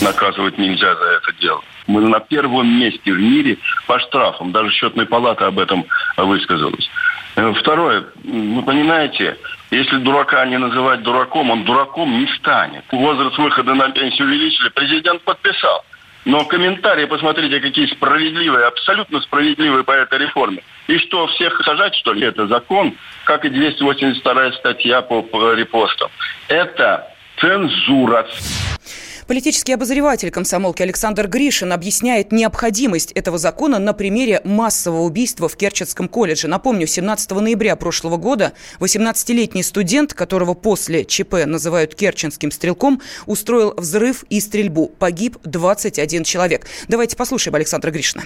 Наказывать 0.02 0.58
нельзя 0.58 0.96
за 0.96 1.06
это 1.06 1.34
дело. 1.42 1.62
Мы 1.86 2.02
на 2.02 2.22
первом 2.22 2.80
месте 2.80 3.12
в 3.12 3.20
мире 3.20 3.58
по 3.88 4.00
штрафам. 4.00 4.54
Даже 4.54 4.72
счетная 4.72 5.06
палата 5.06 5.48
об 5.48 5.60
этом 5.60 5.86
высказалась. 6.16 6.90
Э, 7.36 7.54
второе. 7.60 8.06
Вы 8.24 8.62
понимаете, 8.64 9.38
если 9.70 9.98
дурака 9.98 10.46
не 10.46 10.58
называть 10.58 11.04
дураком, 11.04 11.52
он 11.52 11.64
дураком 11.64 12.20
не 12.20 12.28
станет. 12.38 12.84
Возраст 12.92 13.38
выхода 13.38 13.74
на 13.74 13.90
пенсию 13.90 14.28
увеличили. 14.28 14.70
Президент 14.70 15.22
подписал. 15.24 15.84
Но 16.24 16.46
комментарии, 16.46 17.06
посмотрите, 17.06 17.60
какие 17.60 17.88
справедливые, 17.88 18.68
абсолютно 18.68 19.22
справедливые 19.22 19.84
по 19.84 19.92
этой 19.92 20.20
реформе. 20.20 20.62
И 20.88 20.98
что, 21.00 21.25
всех 21.28 21.60
сажать, 21.63 21.96
что 21.96 22.13
ли? 22.13 22.28
Это 22.28 22.48
закон, 22.48 22.96
как 23.24 23.44
и 23.46 23.50
282 23.50 24.51
статья 24.54 25.01
по, 25.01 25.24
по 25.24 25.54
репостам. 25.54 26.12
Это 26.48 27.08
цензура. 27.40 28.28
Политический 29.28 29.74
обозреватель 29.74 30.32
комсомолки 30.32 30.82
Александр 30.82 31.28
Гришин 31.28 31.72
объясняет 31.72 32.32
необходимость 32.32 33.12
этого 33.13 33.38
закона 33.38 33.80
на 33.80 33.94
примере 33.94 34.42
массового 34.44 35.01
убийства 35.01 35.48
в 35.48 35.56
Керченском 35.56 36.08
колледже. 36.08 36.48
Напомню, 36.48 36.88
17 36.88 37.32
ноября 37.32 37.75
прошлого 37.75 38.18
года 38.18 38.54
18-летний 38.80 39.63
студент, 39.63 40.13
которого 40.13 40.54
после 40.54 41.06
ЧП 41.06 41.46
называют 41.46 41.96
керченским 41.96 42.51
стрелком, 42.51 43.01
устроил 43.25 43.74
взрыв 43.78 44.24
и 44.30 44.40
стрельбу. 44.40 44.88
Погиб 44.88 45.38
21 45.44 46.24
человек. 46.24 46.68
Давайте 46.88 47.16
послушаем 47.16 47.56
Александра 47.56 47.92
Гришина. 47.92 48.24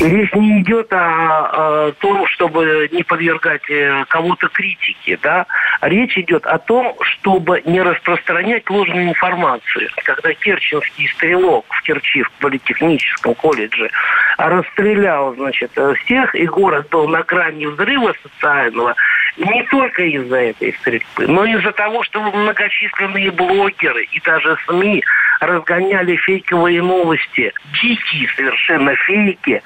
Речь 0.00 0.32
не 0.32 0.62
идет 0.62 0.90
о, 0.92 1.88
о 1.88 1.92
том, 1.92 2.26
чтобы 2.28 2.88
не 2.90 3.02
подвергать 3.02 3.68
э, 3.68 4.04
кого-то 4.08 4.48
критике, 4.48 5.18
да. 5.20 5.46
Речь 5.82 6.16
идет 6.16 6.46
о 6.46 6.58
том, 6.58 6.96
чтобы 7.02 7.62
не 7.66 7.82
распространять 7.82 8.68
ложную 8.70 9.10
информацию. 9.10 9.90
Когда 10.04 10.32
керченский 10.32 11.06
стрелок 11.08 11.66
в 11.68 11.82
Керчи, 11.82 12.22
в 12.22 12.30
политехническом 12.32 13.34
колледже, 13.34 13.90
расстрелял, 14.38 15.34
значит, 15.34 15.72
всех, 16.04 16.34
и 16.34 16.46
город 16.46 16.88
был 16.90 17.06
на 17.06 17.22
грани 17.22 17.66
взрыва 17.66 18.14
социального, 18.22 18.94
не 19.36 19.62
только 19.64 20.02
из-за 20.02 20.36
этой 20.36 20.72
стрельбы, 20.80 21.26
но 21.26 21.44
из-за 21.44 21.72
того, 21.72 22.02
что 22.04 22.22
многочисленные 22.22 23.30
блогеры 23.30 24.04
и 24.04 24.20
даже 24.20 24.56
СМИ 24.66 25.04
разгоняли 25.40 26.16
фейковые 26.16 26.82
новости, 26.82 27.52
дикие 27.82 28.28
совершенно 28.36 28.94
фейки, 28.96 29.62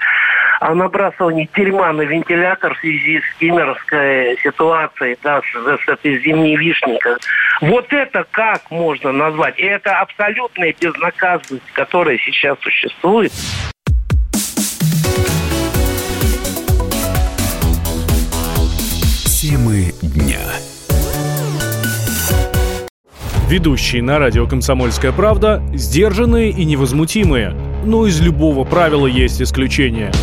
о 0.64 0.74
набрасывании 0.74 1.48
дерьма 1.54 1.92
на 1.92 2.02
вентилятор 2.02 2.74
в 2.74 2.78
связи 2.78 3.20
с 3.20 3.38
кемеровской 3.38 4.38
ситуацией, 4.42 5.18
да, 5.22 5.42
с, 5.42 5.84
с 5.84 5.88
этой 5.88 6.18
зимней 6.22 6.56
вишней. 6.56 6.98
Вот 7.60 7.92
это 7.92 8.24
как 8.30 8.70
можно 8.70 9.12
назвать? 9.12 9.58
И 9.58 9.62
это 9.62 9.98
абсолютная 9.98 10.74
безнаказанность, 10.80 11.70
которая 11.74 12.16
сейчас 12.16 12.56
существует. 12.60 13.30
Темы 19.42 19.92
дня. 20.00 20.40
Ведущие 23.50 24.02
на 24.02 24.18
радио 24.18 24.46
«Комсомольская 24.46 25.12
правда» 25.12 25.62
сдержанные 25.74 26.48
и 26.48 26.64
невозмутимые. 26.64 27.50
Но 27.84 28.06
из 28.06 28.18
любого 28.22 28.64
правила 28.64 29.06
есть 29.06 29.42
исключение– 29.42 30.10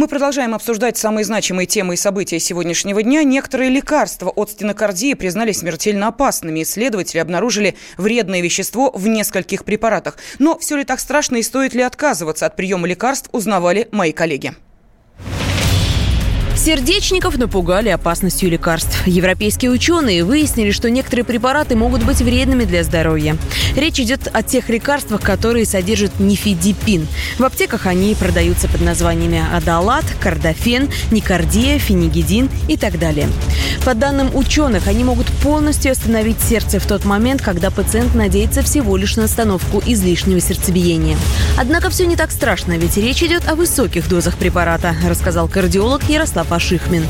Мы 0.00 0.08
продолжаем 0.08 0.54
обсуждать 0.54 0.96
самые 0.96 1.26
значимые 1.26 1.66
темы 1.66 1.92
и 1.92 1.96
события 1.98 2.40
сегодняшнего 2.40 3.02
дня. 3.02 3.22
Некоторые 3.22 3.68
лекарства 3.68 4.30
от 4.30 4.48
стенокардии 4.48 5.12
признали 5.12 5.52
смертельно 5.52 6.06
опасными. 6.08 6.62
Исследователи 6.62 7.18
обнаружили 7.18 7.76
вредное 7.98 8.40
вещество 8.40 8.90
в 8.94 9.06
нескольких 9.08 9.66
препаратах. 9.66 10.16
Но 10.38 10.58
все 10.58 10.78
ли 10.78 10.84
так 10.84 11.00
страшно 11.00 11.36
и 11.36 11.42
стоит 11.42 11.74
ли 11.74 11.82
отказываться 11.82 12.46
от 12.46 12.56
приема 12.56 12.88
лекарств, 12.88 13.28
узнавали 13.32 13.90
мои 13.92 14.12
коллеги. 14.12 14.54
Сердечников 16.62 17.38
напугали 17.38 17.88
опасностью 17.88 18.50
лекарств. 18.50 19.06
Европейские 19.06 19.70
ученые 19.70 20.24
выяснили, 20.24 20.72
что 20.72 20.90
некоторые 20.90 21.24
препараты 21.24 21.74
могут 21.74 22.04
быть 22.04 22.18
вредными 22.18 22.64
для 22.64 22.84
здоровья. 22.84 23.38
Речь 23.76 23.98
идет 23.98 24.28
о 24.30 24.42
тех 24.42 24.68
лекарствах, 24.68 25.22
которые 25.22 25.64
содержат 25.64 26.20
нифедипин. 26.20 27.08
В 27.38 27.44
аптеках 27.44 27.86
они 27.86 28.14
продаются 28.14 28.68
под 28.68 28.82
названиями 28.82 29.42
адалат, 29.54 30.04
кардафен, 30.20 30.90
никардия, 31.10 31.78
фенигидин 31.78 32.50
и 32.68 32.76
так 32.76 32.98
далее. 32.98 33.30
По 33.86 33.94
данным 33.94 34.36
ученых, 34.36 34.86
они 34.86 35.02
могут 35.02 35.28
полностью 35.42 35.92
остановить 35.92 36.42
сердце 36.42 36.78
в 36.78 36.86
тот 36.86 37.06
момент, 37.06 37.40
когда 37.40 37.70
пациент 37.70 38.14
надеется 38.14 38.60
всего 38.60 38.98
лишь 38.98 39.16
на 39.16 39.24
остановку 39.24 39.82
излишнего 39.86 40.40
сердцебиения. 40.40 41.16
Однако 41.56 41.88
все 41.88 42.04
не 42.04 42.16
так 42.16 42.30
страшно, 42.30 42.76
ведь 42.76 42.98
речь 42.98 43.22
идет 43.22 43.48
о 43.48 43.54
высоких 43.54 44.06
дозах 44.10 44.36
препарата, 44.36 44.94
рассказал 45.08 45.48
кардиолог 45.48 46.02
Ярослав 46.10 46.49
Пашихмин. 46.50 47.06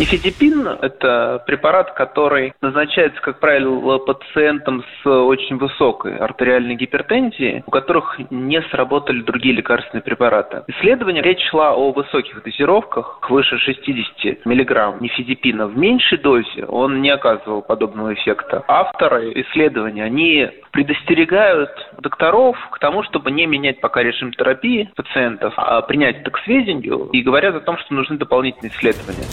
Нифедипин– 0.00 0.66
это 0.80 1.42
препарат, 1.46 1.92
который 1.92 2.54
назначается, 2.62 3.20
как 3.20 3.38
правило, 3.38 3.98
пациентам 3.98 4.82
с 4.82 5.06
очень 5.06 5.58
высокой 5.58 6.16
артериальной 6.16 6.74
гипертензией, 6.74 7.62
у 7.66 7.70
которых 7.70 8.18
не 8.30 8.62
сработали 8.70 9.20
другие 9.20 9.54
лекарственные 9.54 10.02
препараты. 10.02 10.62
Исследование, 10.68 11.22
речь 11.22 11.46
шла 11.50 11.74
о 11.74 11.92
высоких 11.92 12.42
дозировках, 12.42 13.20
выше 13.28 13.58
60 13.58 14.46
мг 14.46 15.02
нифедипина. 15.02 15.66
В 15.66 15.76
меньшей 15.76 16.16
дозе 16.16 16.64
он 16.64 17.02
не 17.02 17.10
оказывал 17.10 17.60
подобного 17.60 18.14
эффекта. 18.14 18.64
Авторы 18.68 19.32
исследования, 19.42 20.04
они 20.04 20.48
предостерегают 20.70 21.68
докторов 21.98 22.56
к 22.70 22.78
тому, 22.78 23.02
чтобы 23.02 23.32
не 23.32 23.44
менять 23.44 23.82
пока 23.82 24.02
режим 24.02 24.32
терапии 24.32 24.90
пациентов, 24.96 25.52
а 25.58 25.82
принять 25.82 26.20
это 26.22 26.30
к 26.30 26.38
сведению 26.38 27.10
и 27.12 27.20
говорят 27.20 27.54
о 27.54 27.60
том, 27.60 27.76
что 27.76 27.92
нужны 27.92 28.16
дополнительные 28.16 28.70
исследования. 28.70 29.26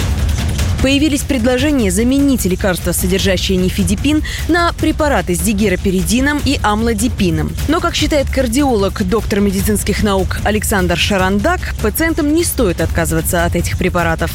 Появились 0.81 1.23
предложения 1.23 1.91
заменить 1.91 2.45
лекарства, 2.45 2.91
содержащие 2.91 3.57
нифедипин, 3.57 4.23
на 4.47 4.73
препараты 4.73 5.35
с 5.35 5.39
дигероперидином 5.39 6.39
и 6.45 6.59
амлодипином. 6.61 7.51
Но, 7.67 7.79
как 7.79 7.95
считает 7.95 8.29
кардиолог, 8.29 9.03
доктор 9.03 9.39
медицинских 9.39 10.03
наук 10.03 10.39
Александр 10.43 10.97
Шарандак, 10.97 11.75
пациентам 11.81 12.33
не 12.33 12.43
стоит 12.43 12.81
отказываться 12.81 13.45
от 13.45 13.55
этих 13.55 13.77
препаратов 13.77 14.31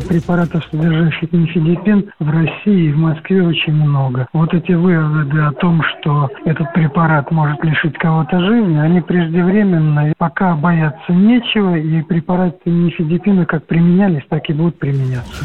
препаратов, 0.00 0.64
содержащих 0.70 1.32
нифедипин, 1.32 2.10
в 2.18 2.30
России 2.30 2.88
и 2.88 2.92
в 2.92 2.98
Москве 2.98 3.42
очень 3.42 3.74
много. 3.74 4.26
Вот 4.32 4.52
эти 4.54 4.72
выводы 4.72 5.40
о 5.40 5.52
том, 5.52 5.82
что 5.82 6.30
этот 6.44 6.72
препарат 6.72 7.30
может 7.30 7.62
лишить 7.64 7.96
кого-то 7.98 8.40
жизни, 8.40 8.78
они 8.78 9.00
преждевременные. 9.00 10.14
Пока 10.18 10.54
бояться 10.54 11.12
нечего, 11.12 11.76
и 11.76 12.02
препараты 12.02 12.70
нифедипина 12.70 13.46
как 13.46 13.66
применялись, 13.66 14.22
так 14.28 14.48
и 14.48 14.52
будут 14.52 14.78
применяться. 14.78 15.44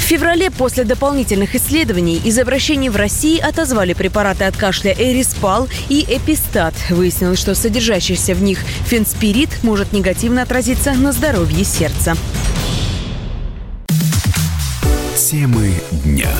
В 0.00 0.12
феврале 0.12 0.50
после 0.50 0.82
дополнительных 0.84 1.54
исследований 1.54 2.16
из 2.16 2.36
обращений 2.36 2.88
в 2.88 2.96
России 2.96 3.38
отозвали 3.38 3.92
препараты 3.92 4.42
от 4.42 4.56
кашля 4.56 4.92
Эриспал 4.92 5.68
и 5.88 6.00
Эпистат. 6.02 6.74
Выяснилось, 6.90 7.38
что 7.38 7.54
содержащийся 7.54 8.34
в 8.34 8.42
них 8.42 8.58
фенспирит 8.58 9.62
может 9.62 9.92
негативно 9.92 10.42
отразиться 10.42 10.94
на 10.94 11.12
здоровье 11.12 11.62
сердца. 11.62 12.14
Темы 15.20 15.74
дня. 16.02 16.30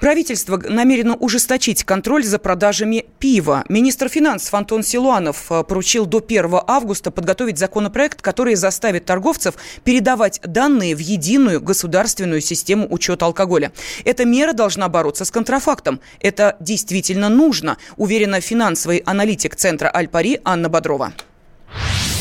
Правительство 0.00 0.56
намерено 0.56 1.14
ужесточить 1.14 1.84
контроль 1.84 2.24
за 2.24 2.38
продажами 2.38 3.04
пива. 3.18 3.64
Министр 3.68 4.08
финансов 4.08 4.52
Антон 4.54 4.82
Силуанов 4.82 5.52
э, 5.52 5.62
поручил 5.62 6.06
до 6.06 6.24
1 6.26 6.60
августа 6.66 7.10
подготовить 7.10 7.58
законопроект, 7.58 8.22
который 8.22 8.54
заставит 8.54 9.04
торговцев 9.04 9.56
передавать 9.84 10.40
данные 10.42 10.96
в 10.96 11.00
единую 11.00 11.60
государственную 11.60 12.40
систему 12.40 12.88
учета 12.90 13.26
алкоголя. 13.26 13.70
Эта 14.06 14.24
мера 14.24 14.54
должна 14.54 14.88
бороться 14.88 15.26
с 15.26 15.30
контрафактом. 15.30 16.00
Это 16.18 16.56
действительно 16.60 17.28
нужно, 17.28 17.76
уверена 17.98 18.40
финансовый 18.40 19.02
аналитик 19.04 19.54
Центра 19.54 19.90
Альпари 19.90 20.40
Анна 20.44 20.70
Бодрова. 20.70 21.12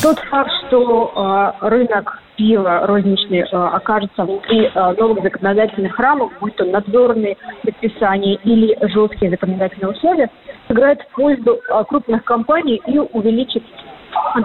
Тот 0.01 0.17
факт, 0.31 0.49
что 0.67 1.53
э, 1.61 1.67
рынок 1.67 2.19
пива 2.35 2.87
розничный 2.87 3.41
э, 3.41 3.45
окажется 3.51 4.23
внутри 4.23 4.65
э, 4.73 4.93
новых 4.97 5.21
законодательных 5.21 5.99
рамок, 5.99 6.31
будь 6.39 6.55
то 6.55 6.65
надзорные 6.65 7.37
предписания 7.61 8.35
или 8.43 8.75
жесткие 8.87 9.29
законодательные 9.29 9.91
условия, 9.91 10.31
сыграет 10.67 11.01
в 11.01 11.15
пользу 11.15 11.59
э, 11.69 11.83
крупных 11.87 12.23
компаний 12.23 12.81
и 12.87 12.97
увеличит 12.97 13.63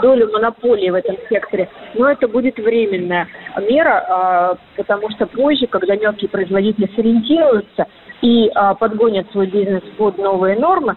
долю 0.03 0.31
монополии 0.31 0.91
в 0.91 0.95
этом 0.95 1.17
секторе. 1.31 1.71
Но 1.95 2.11
это 2.11 2.29
будет 2.29 2.59
временная 2.59 3.27
мера, 3.69 4.57
потому 4.77 5.11
что 5.11 5.27
позже, 5.27 5.67
когда 5.67 5.97
мелкие 5.97 6.29
производители 6.31 6.89
сориентируются 6.95 7.87
и 8.23 8.49
подгонят 8.79 9.31
свой 9.33 9.47
бизнес 9.47 9.83
под 9.99 10.19
новые 10.19 10.57
нормы, 10.57 10.97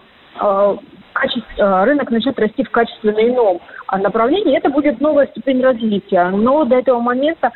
рынок 1.56 2.10
начнет 2.10 2.38
расти 2.38 2.64
в 2.64 2.70
качественно 2.70 3.18
ином 3.18 3.60
направлении. 3.92 4.56
Это 4.56 4.70
будет 4.70 5.00
новая 5.00 5.26
ступень 5.28 5.62
развития. 5.62 6.30
Но 6.30 6.64
до 6.64 6.76
этого 6.76 7.00
момента 7.00 7.52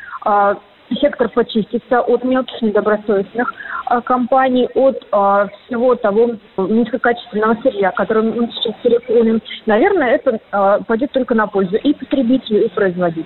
сектор 0.93 1.29
почистится 1.29 2.01
от 2.01 2.23
мелких 2.23 2.61
недобросовестных 2.61 3.53
э, 3.89 4.01
компаний, 4.01 4.67
от 4.75 4.97
э, 5.11 5.47
всего 5.65 5.95
того 5.95 6.31
низкокачественного 6.57 7.57
сырья, 7.61 7.91
которым 7.91 8.35
мы 8.35 8.51
сейчас 8.51 8.75
переходим. 8.83 9.41
Наверное, 9.65 10.15
это 10.15 10.39
э, 10.51 10.79
пойдет 10.87 11.11
только 11.11 11.33
на 11.35 11.47
пользу 11.47 11.77
и 11.77 11.93
потребителю, 11.93 12.65
и 12.65 12.69
производителю. 12.69 13.25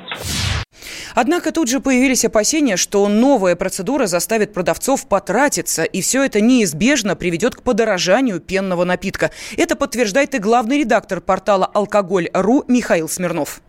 Однако 1.15 1.51
тут 1.51 1.69
же 1.69 1.79
появились 1.79 2.25
опасения, 2.25 2.77
что 2.77 3.07
новая 3.07 3.55
процедура 3.55 4.05
заставит 4.05 4.53
продавцов 4.53 5.07
потратиться, 5.07 5.83
и 5.83 6.01
все 6.01 6.23
это 6.23 6.41
неизбежно 6.41 7.15
приведет 7.15 7.55
к 7.55 7.63
подорожанию 7.63 8.39
пенного 8.39 8.83
напитка. 8.83 9.31
Это 9.57 9.75
подтверждает 9.75 10.35
и 10.35 10.39
главный 10.39 10.79
редактор 10.79 11.21
портала 11.21 11.65
«Алкоголь.ру» 11.65 12.63
Михаил 12.67 13.07
Смирнов. 13.09 13.61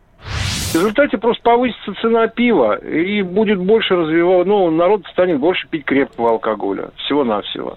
В 0.72 0.74
результате 0.74 1.18
просто 1.18 1.42
повысится 1.42 1.94
цена 2.00 2.28
пива 2.28 2.76
и 2.76 3.22
будет 3.22 3.58
больше 3.58 3.96
развиваться, 3.96 4.48
ну, 4.48 4.70
народ 4.70 5.04
станет 5.12 5.38
больше 5.40 5.66
пить 5.68 5.84
крепкого 5.84 6.30
алкоголя, 6.30 6.90
всего-навсего. 6.96 7.76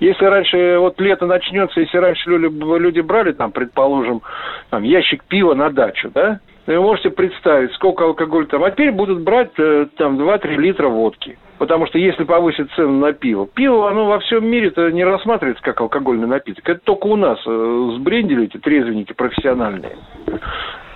Если 0.00 0.24
раньше, 0.24 0.78
вот 0.78 0.98
лето 1.00 1.26
начнется, 1.26 1.80
если 1.80 1.98
раньше 1.98 2.30
люди, 2.30 2.46
люди 2.78 3.00
брали, 3.00 3.32
там, 3.32 3.52
предположим, 3.52 4.22
там, 4.70 4.82
ящик 4.82 5.24
пива 5.24 5.54
на 5.54 5.70
дачу, 5.70 6.10
да, 6.14 6.40
вы 6.66 6.80
можете 6.80 7.10
представить, 7.10 7.72
сколько 7.72 8.04
алкоголя 8.04 8.46
там. 8.46 8.64
А 8.64 8.70
теперь 8.70 8.90
будут 8.90 9.22
брать 9.22 9.52
э, 9.58 9.86
там 9.96 10.18
2-3 10.18 10.56
литра 10.56 10.88
водки. 10.88 11.38
Потому 11.58 11.86
что 11.86 11.98
если 11.98 12.24
повысить 12.24 12.70
цену 12.72 12.98
на 12.98 13.12
пиво, 13.12 13.46
пиво, 13.46 13.88
оно 13.88 14.06
во 14.06 14.18
всем 14.18 14.46
мире 14.46 14.68
это 14.68 14.90
не 14.90 15.04
рассматривается 15.04 15.62
как 15.62 15.80
алкогольный 15.80 16.26
напиток. 16.26 16.68
Это 16.68 16.80
только 16.82 17.06
у 17.06 17.16
нас 17.16 17.38
э, 17.46 17.90
сбрендили 17.96 18.44
эти 18.44 18.56
трезвенники 18.58 19.12
профессиональные. 19.12 19.96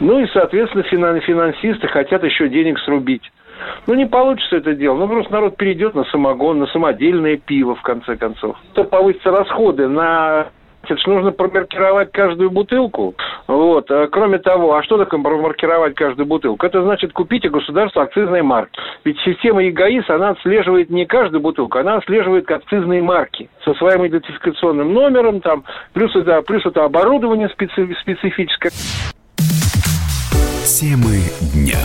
Ну 0.00 0.20
и, 0.20 0.26
соответственно, 0.32 0.84
финансисты 1.20 1.86
хотят 1.88 2.24
еще 2.24 2.48
денег 2.48 2.78
срубить. 2.80 3.30
Ну, 3.86 3.94
не 3.94 4.06
получится 4.06 4.56
это 4.56 4.74
дело. 4.74 4.96
Ну, 4.96 5.08
просто 5.08 5.32
народ 5.32 5.56
перейдет 5.56 5.94
на 5.94 6.04
самогон, 6.04 6.60
на 6.60 6.66
самодельное 6.66 7.36
пиво, 7.36 7.74
в 7.74 7.82
конце 7.82 8.16
концов. 8.16 8.56
То 8.74 8.84
повысятся 8.84 9.30
расходы 9.30 9.88
на 9.88 10.48
это 10.82 10.96
же 10.96 11.10
нужно 11.10 11.32
промаркировать 11.32 12.12
каждую 12.12 12.50
бутылку. 12.50 13.14
Вот. 13.46 13.90
А 13.90 14.06
кроме 14.08 14.38
того, 14.38 14.74
а 14.74 14.82
что 14.82 14.98
такое 14.98 15.20
промаркировать 15.20 15.94
каждую 15.94 16.26
бутылку? 16.26 16.64
Это 16.64 16.82
значит 16.82 17.12
купить 17.12 17.44
у 17.46 17.50
государства 17.50 18.02
акцизные 18.02 18.42
марки. 18.42 18.78
Ведь 19.04 19.18
система 19.24 19.62
ЕГАИС, 19.64 20.08
она 20.08 20.30
отслеживает 20.30 20.90
не 20.90 21.06
каждую 21.06 21.40
бутылку, 21.40 21.78
она 21.78 21.96
отслеживает 21.96 22.50
акцизные 22.50 23.02
марки 23.02 23.48
со 23.64 23.74
своим 23.74 24.06
идентификационным 24.06 24.92
номером, 24.92 25.40
там, 25.40 25.64
плюс 25.92 26.14
это, 26.16 26.42
плюс 26.42 26.64
это 26.64 26.84
оборудование 26.84 27.48
специ, 27.48 27.94
специфическое. 28.00 28.72
Темы 30.64 31.18
дня. 31.54 31.78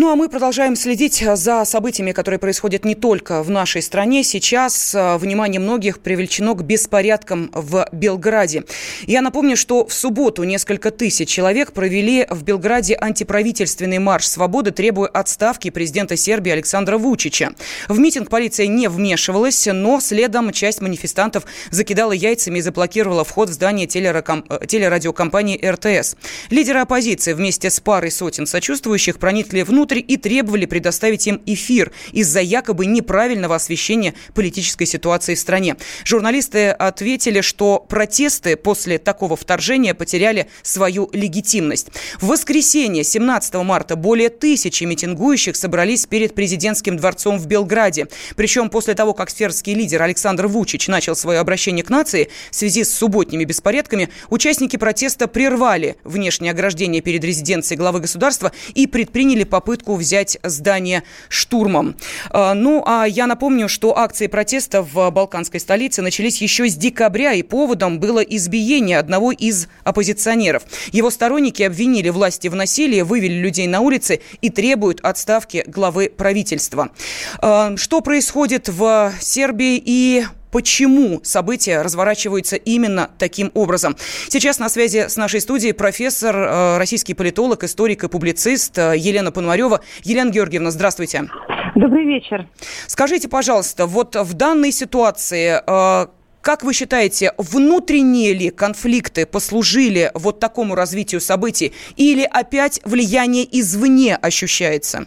Ну 0.00 0.10
а 0.10 0.16
мы 0.16 0.30
продолжаем 0.30 0.76
следить 0.76 1.22
за 1.34 1.62
событиями, 1.66 2.12
которые 2.12 2.38
происходят 2.38 2.86
не 2.86 2.94
только 2.94 3.42
в 3.42 3.50
нашей 3.50 3.82
стране. 3.82 4.24
Сейчас 4.24 4.94
э, 4.94 5.18
внимание 5.18 5.60
многих 5.60 6.00
привлечено 6.00 6.54
к 6.54 6.62
беспорядкам 6.62 7.50
в 7.52 7.86
Белграде. 7.92 8.64
Я 9.02 9.20
напомню, 9.20 9.58
что 9.58 9.86
в 9.86 9.92
субботу 9.92 10.44
несколько 10.44 10.90
тысяч 10.90 11.28
человек 11.28 11.72
провели 11.74 12.26
в 12.30 12.44
Белграде 12.44 12.96
антиправительственный 12.98 13.98
марш 13.98 14.26
свободы, 14.26 14.70
требуя 14.70 15.06
отставки 15.10 15.68
президента 15.68 16.16
Сербии 16.16 16.52
Александра 16.52 16.96
Вучича. 16.96 17.52
В 17.86 17.98
митинг 17.98 18.30
полиция 18.30 18.68
не 18.68 18.88
вмешивалась, 18.88 19.68
но 19.70 20.00
следом 20.00 20.50
часть 20.52 20.80
манифестантов 20.80 21.44
закидала 21.70 22.12
яйцами 22.12 22.60
и 22.60 22.62
заблокировала 22.62 23.22
вход 23.22 23.50
в 23.50 23.52
здание 23.52 23.84
э, 23.84 24.66
телерадиокомпании 24.66 25.62
РТС. 25.62 26.16
Лидеры 26.48 26.80
оппозиции 26.80 27.34
вместе 27.34 27.68
с 27.68 27.80
парой 27.80 28.10
сотен 28.10 28.46
сочувствующих 28.46 29.18
проникли 29.18 29.60
внутрь 29.60 29.89
внутрь 29.90 30.04
и 30.06 30.16
требовали 30.16 30.66
предоставить 30.66 31.26
им 31.26 31.40
эфир 31.46 31.92
из-за 32.12 32.40
якобы 32.40 32.86
неправильного 32.86 33.56
освещения 33.56 34.14
политической 34.34 34.86
ситуации 34.86 35.34
в 35.34 35.38
стране. 35.38 35.76
Журналисты 36.04 36.70
ответили, 36.70 37.40
что 37.40 37.84
протесты 37.88 38.56
после 38.56 38.98
такого 38.98 39.36
вторжения 39.36 39.94
потеряли 39.94 40.46
свою 40.62 41.10
легитимность. 41.12 41.88
В 42.20 42.28
воскресенье, 42.28 43.04
17 43.04 43.54
марта, 43.54 43.96
более 43.96 44.28
тысячи 44.28 44.84
митингующих 44.84 45.56
собрались 45.56 46.06
перед 46.06 46.34
президентским 46.34 46.96
дворцом 46.96 47.38
в 47.38 47.46
Белграде. 47.46 48.06
Причем 48.36 48.70
после 48.70 48.94
того, 48.94 49.14
как 49.14 49.30
сферский 49.30 49.74
лидер 49.74 50.02
Александр 50.02 50.46
Вучич 50.46 50.88
начал 50.88 51.16
свое 51.16 51.40
обращение 51.40 51.84
к 51.84 51.90
нации 51.90 52.28
в 52.50 52.56
связи 52.56 52.84
с 52.84 52.92
субботними 52.92 53.44
беспорядками, 53.44 54.08
участники 54.28 54.76
протеста 54.76 55.26
прервали 55.26 55.96
внешнее 56.04 56.52
ограждение 56.52 57.02
перед 57.02 57.24
резиденцией 57.24 57.78
главы 57.78 58.00
государства 58.00 58.52
и 58.74 58.86
предприняли 58.86 59.44
попытку 59.44 59.79
попытку 59.80 59.96
взять 59.96 60.38
здание 60.42 61.02
штурмом. 61.28 61.96
А, 62.30 62.54
ну, 62.54 62.82
а 62.86 63.06
я 63.06 63.26
напомню, 63.26 63.68
что 63.68 63.96
акции 63.96 64.26
протеста 64.26 64.82
в 64.82 65.10
балканской 65.10 65.60
столице 65.60 66.02
начались 66.02 66.42
еще 66.42 66.68
с 66.68 66.74
декабря, 66.74 67.32
и 67.32 67.42
поводом 67.42 67.98
было 67.98 68.20
избиение 68.20 68.98
одного 68.98 69.32
из 69.32 69.68
оппозиционеров. 69.84 70.62
Его 70.92 71.10
сторонники 71.10 71.62
обвинили 71.62 72.10
власти 72.10 72.48
в 72.48 72.54
насилии, 72.54 73.02
вывели 73.02 73.34
людей 73.34 73.66
на 73.66 73.80
улицы 73.80 74.20
и 74.42 74.50
требуют 74.50 75.00
отставки 75.00 75.64
главы 75.66 76.10
правительства. 76.14 76.90
А, 77.38 77.76
что 77.76 78.00
происходит 78.00 78.68
в 78.68 79.12
Сербии 79.20 79.82
и 79.84 80.24
почему 80.50 81.20
события 81.22 81.82
разворачиваются 81.82 82.56
именно 82.56 83.10
таким 83.18 83.50
образом. 83.54 83.96
Сейчас 84.28 84.58
на 84.58 84.68
связи 84.68 85.08
с 85.08 85.16
нашей 85.16 85.40
студией 85.40 85.74
профессор, 85.74 86.36
э, 86.36 86.78
российский 86.78 87.14
политолог, 87.14 87.64
историк 87.64 88.04
и 88.04 88.08
публицист 88.08 88.76
э, 88.78 88.94
Елена 88.96 89.32
Пономарева. 89.32 89.80
Елена 90.02 90.30
Георгиевна, 90.30 90.70
здравствуйте. 90.70 91.28
Добрый 91.74 92.04
вечер. 92.04 92.48
Скажите, 92.86 93.28
пожалуйста, 93.28 93.86
вот 93.86 94.16
в 94.16 94.34
данной 94.34 94.72
ситуации 94.72 95.60
э, 95.66 96.06
как 96.40 96.64
вы 96.64 96.72
считаете, 96.72 97.34
внутренние 97.36 98.32
ли 98.32 98.50
конфликты 98.50 99.26
послужили 99.26 100.10
вот 100.14 100.40
такому 100.40 100.74
развитию 100.74 101.20
событий 101.20 101.72
или 101.96 102.22
опять 102.22 102.80
влияние 102.84 103.46
извне 103.60 104.16
ощущается? 104.16 105.06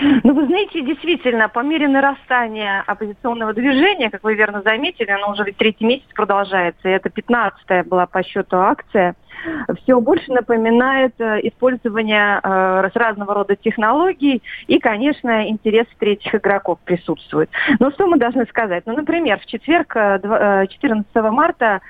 Ну, 0.00 0.34
вы 0.34 0.46
знаете, 0.46 0.82
действительно, 0.82 1.48
по 1.48 1.60
мере 1.60 1.88
нарастания 1.88 2.82
оппозиционного 2.86 3.52
движения, 3.52 4.10
как 4.10 4.22
вы 4.22 4.34
верно 4.34 4.62
заметили, 4.62 5.10
оно 5.10 5.32
уже 5.32 5.44
ведь 5.44 5.56
третий 5.56 5.84
месяц 5.84 6.06
продолжается, 6.14 6.88
и 6.88 6.92
это 6.92 7.08
15-я 7.08 7.84
была 7.84 8.06
по 8.06 8.22
счету 8.22 8.56
акция, 8.56 9.14
все 9.82 10.00
больше 10.00 10.32
напоминает 10.32 11.14
э, 11.18 11.40
использование 11.44 12.40
э, 12.42 12.90
разного 12.94 13.34
рода 13.34 13.56
технологий 13.56 14.42
и, 14.66 14.78
конечно, 14.78 15.48
интерес 15.48 15.86
третьих 15.98 16.34
игроков 16.34 16.78
присутствует. 16.84 17.50
Но 17.78 17.90
что 17.90 18.06
мы 18.06 18.18
должны 18.18 18.46
сказать? 18.46 18.84
Ну, 18.86 18.96
например, 18.96 19.38
в 19.38 19.46
четверг, 19.46 19.94
14 19.94 21.06
э, 21.14 21.22
марта, 21.30 21.80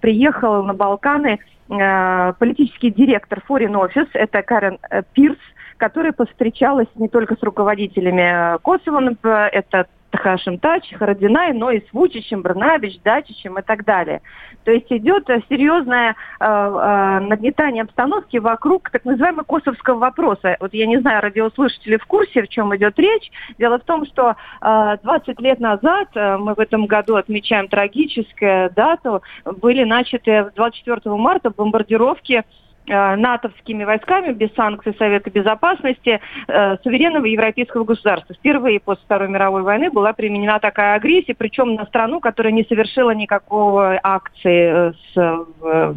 приехал 0.00 0.62
на 0.64 0.74
Балканы 0.74 1.38
политический 1.68 2.90
директор 2.90 3.42
Foreign 3.48 3.72
Office, 3.72 4.08
это 4.12 4.42
Карен 4.42 4.78
Пирс, 5.14 5.38
которая 5.76 6.12
повстречалась 6.12 6.88
не 6.94 7.08
только 7.08 7.36
с 7.36 7.42
руководителями 7.42 8.54
э, 8.54 8.58
Косово, 8.58 9.14
это 9.22 9.86
Хашим 10.16 10.58
Тач, 10.58 10.92
Харадинай, 10.94 11.52
но 11.52 11.70
и 11.70 11.80
с 11.80 11.92
Вучичем, 11.92 12.42
Брнабич, 12.42 13.00
Дачичем 13.02 13.58
и 13.58 13.62
так 13.62 13.84
далее. 13.84 14.22
То 14.64 14.72
есть 14.72 14.90
идет 14.90 15.28
э, 15.30 15.40
серьезное 15.48 16.16
э, 16.40 16.44
э, 16.44 17.20
нагнетание 17.20 17.82
обстановки 17.82 18.38
вокруг 18.38 18.90
так 18.90 19.04
называемого 19.04 19.44
косовского 19.44 19.98
вопроса. 19.98 20.56
Вот 20.60 20.74
я 20.74 20.86
не 20.86 20.98
знаю, 21.00 21.22
радиослушатели 21.22 21.96
в 21.96 22.06
курсе, 22.06 22.42
в 22.42 22.48
чем 22.48 22.74
идет 22.76 22.98
речь. 22.98 23.30
Дело 23.58 23.78
в 23.78 23.84
том, 23.84 24.06
что 24.06 24.36
э, 24.62 24.96
20 25.02 25.40
лет 25.40 25.60
назад, 25.60 26.08
э, 26.14 26.36
мы 26.36 26.54
в 26.54 26.60
этом 26.60 26.86
году 26.86 27.16
отмечаем 27.16 27.68
трагическую 27.68 28.70
дату, 28.70 29.22
были 29.44 29.84
начаты 29.84 30.50
24 30.54 31.14
марта 31.16 31.50
бомбардировки 31.50 32.34
э, 32.34 32.42
натовскими 32.86 33.84
войсками 33.84 34.32
без 34.32 34.52
санкций 34.54 34.94
Совета 34.98 35.30
Безопасности 35.30 36.20
э, 36.46 36.76
суверенного 36.82 37.26
европейского 37.26 37.84
государства. 37.84 38.34
Впервые 38.34 38.80
после 38.80 39.04
Второй 39.04 39.28
мировой 39.28 39.62
войны 39.62 39.90
была 39.90 40.12
применена 40.12 40.58
такая 40.58 40.96
агрессия, 40.96 41.34
причем 41.34 41.74
на 41.74 41.86
страну, 41.86 42.20
которая 42.20 42.52
не 42.52 42.64
совершила 42.64 43.10
никакого 43.10 43.98
акции 44.02 44.92
с 45.12 45.46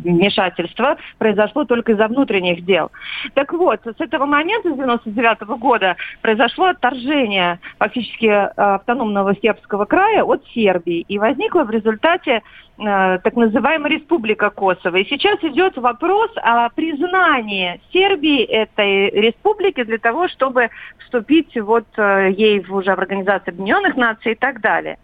вмешательства, 0.04 0.98
произошло 1.18 1.66
только 1.66 1.92
из-за 1.92 2.08
внутренних 2.08 2.66
дел. 2.66 2.92
Так 3.34 3.54
вот, 3.54 3.82
с 3.86 4.00
этого 4.00 4.26
момента, 4.26 4.70
с 4.70 4.76
99 4.76 5.42
-го 5.42 5.58
года, 5.58 5.96
произошло 6.22 6.68
отторжение 6.68 7.60
фактически 7.78 8.28
автономного 8.28 9.36
сербского 9.36 9.86
края 9.86 10.24
от 10.24 10.46
Сербии. 10.54 11.06
И 11.08 11.20
возникло 11.20 11.64
в 11.64 11.72
результате 11.72 12.42
Э, 12.80 13.20
так 13.22 13.36
называемая 13.36 13.92
Республика 13.92 14.50
Косово. 14.50 14.98
И 14.98 15.10
сейчас 15.10 15.44
идет 15.44 15.76
вопрос 15.78 16.32
о 16.38 16.70
признании 16.80 17.82
Сербии 17.92 18.42
этой 18.44 19.10
республики 19.10 19.84
для 19.84 19.98
того, 19.98 20.30
чтобы 20.30 20.70
вступить 21.00 21.60
вот 21.60 21.86
э, 21.98 22.32
ей 22.32 22.62
в 22.62 22.74
уже 22.74 22.96
в 22.96 23.00
Организацию 23.00 23.54
Объединенных 23.54 23.98
Наций 23.98 24.32
и 24.32 24.36
так 24.36 24.62
далее. 24.62 24.98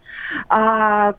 А, 0.48 1.12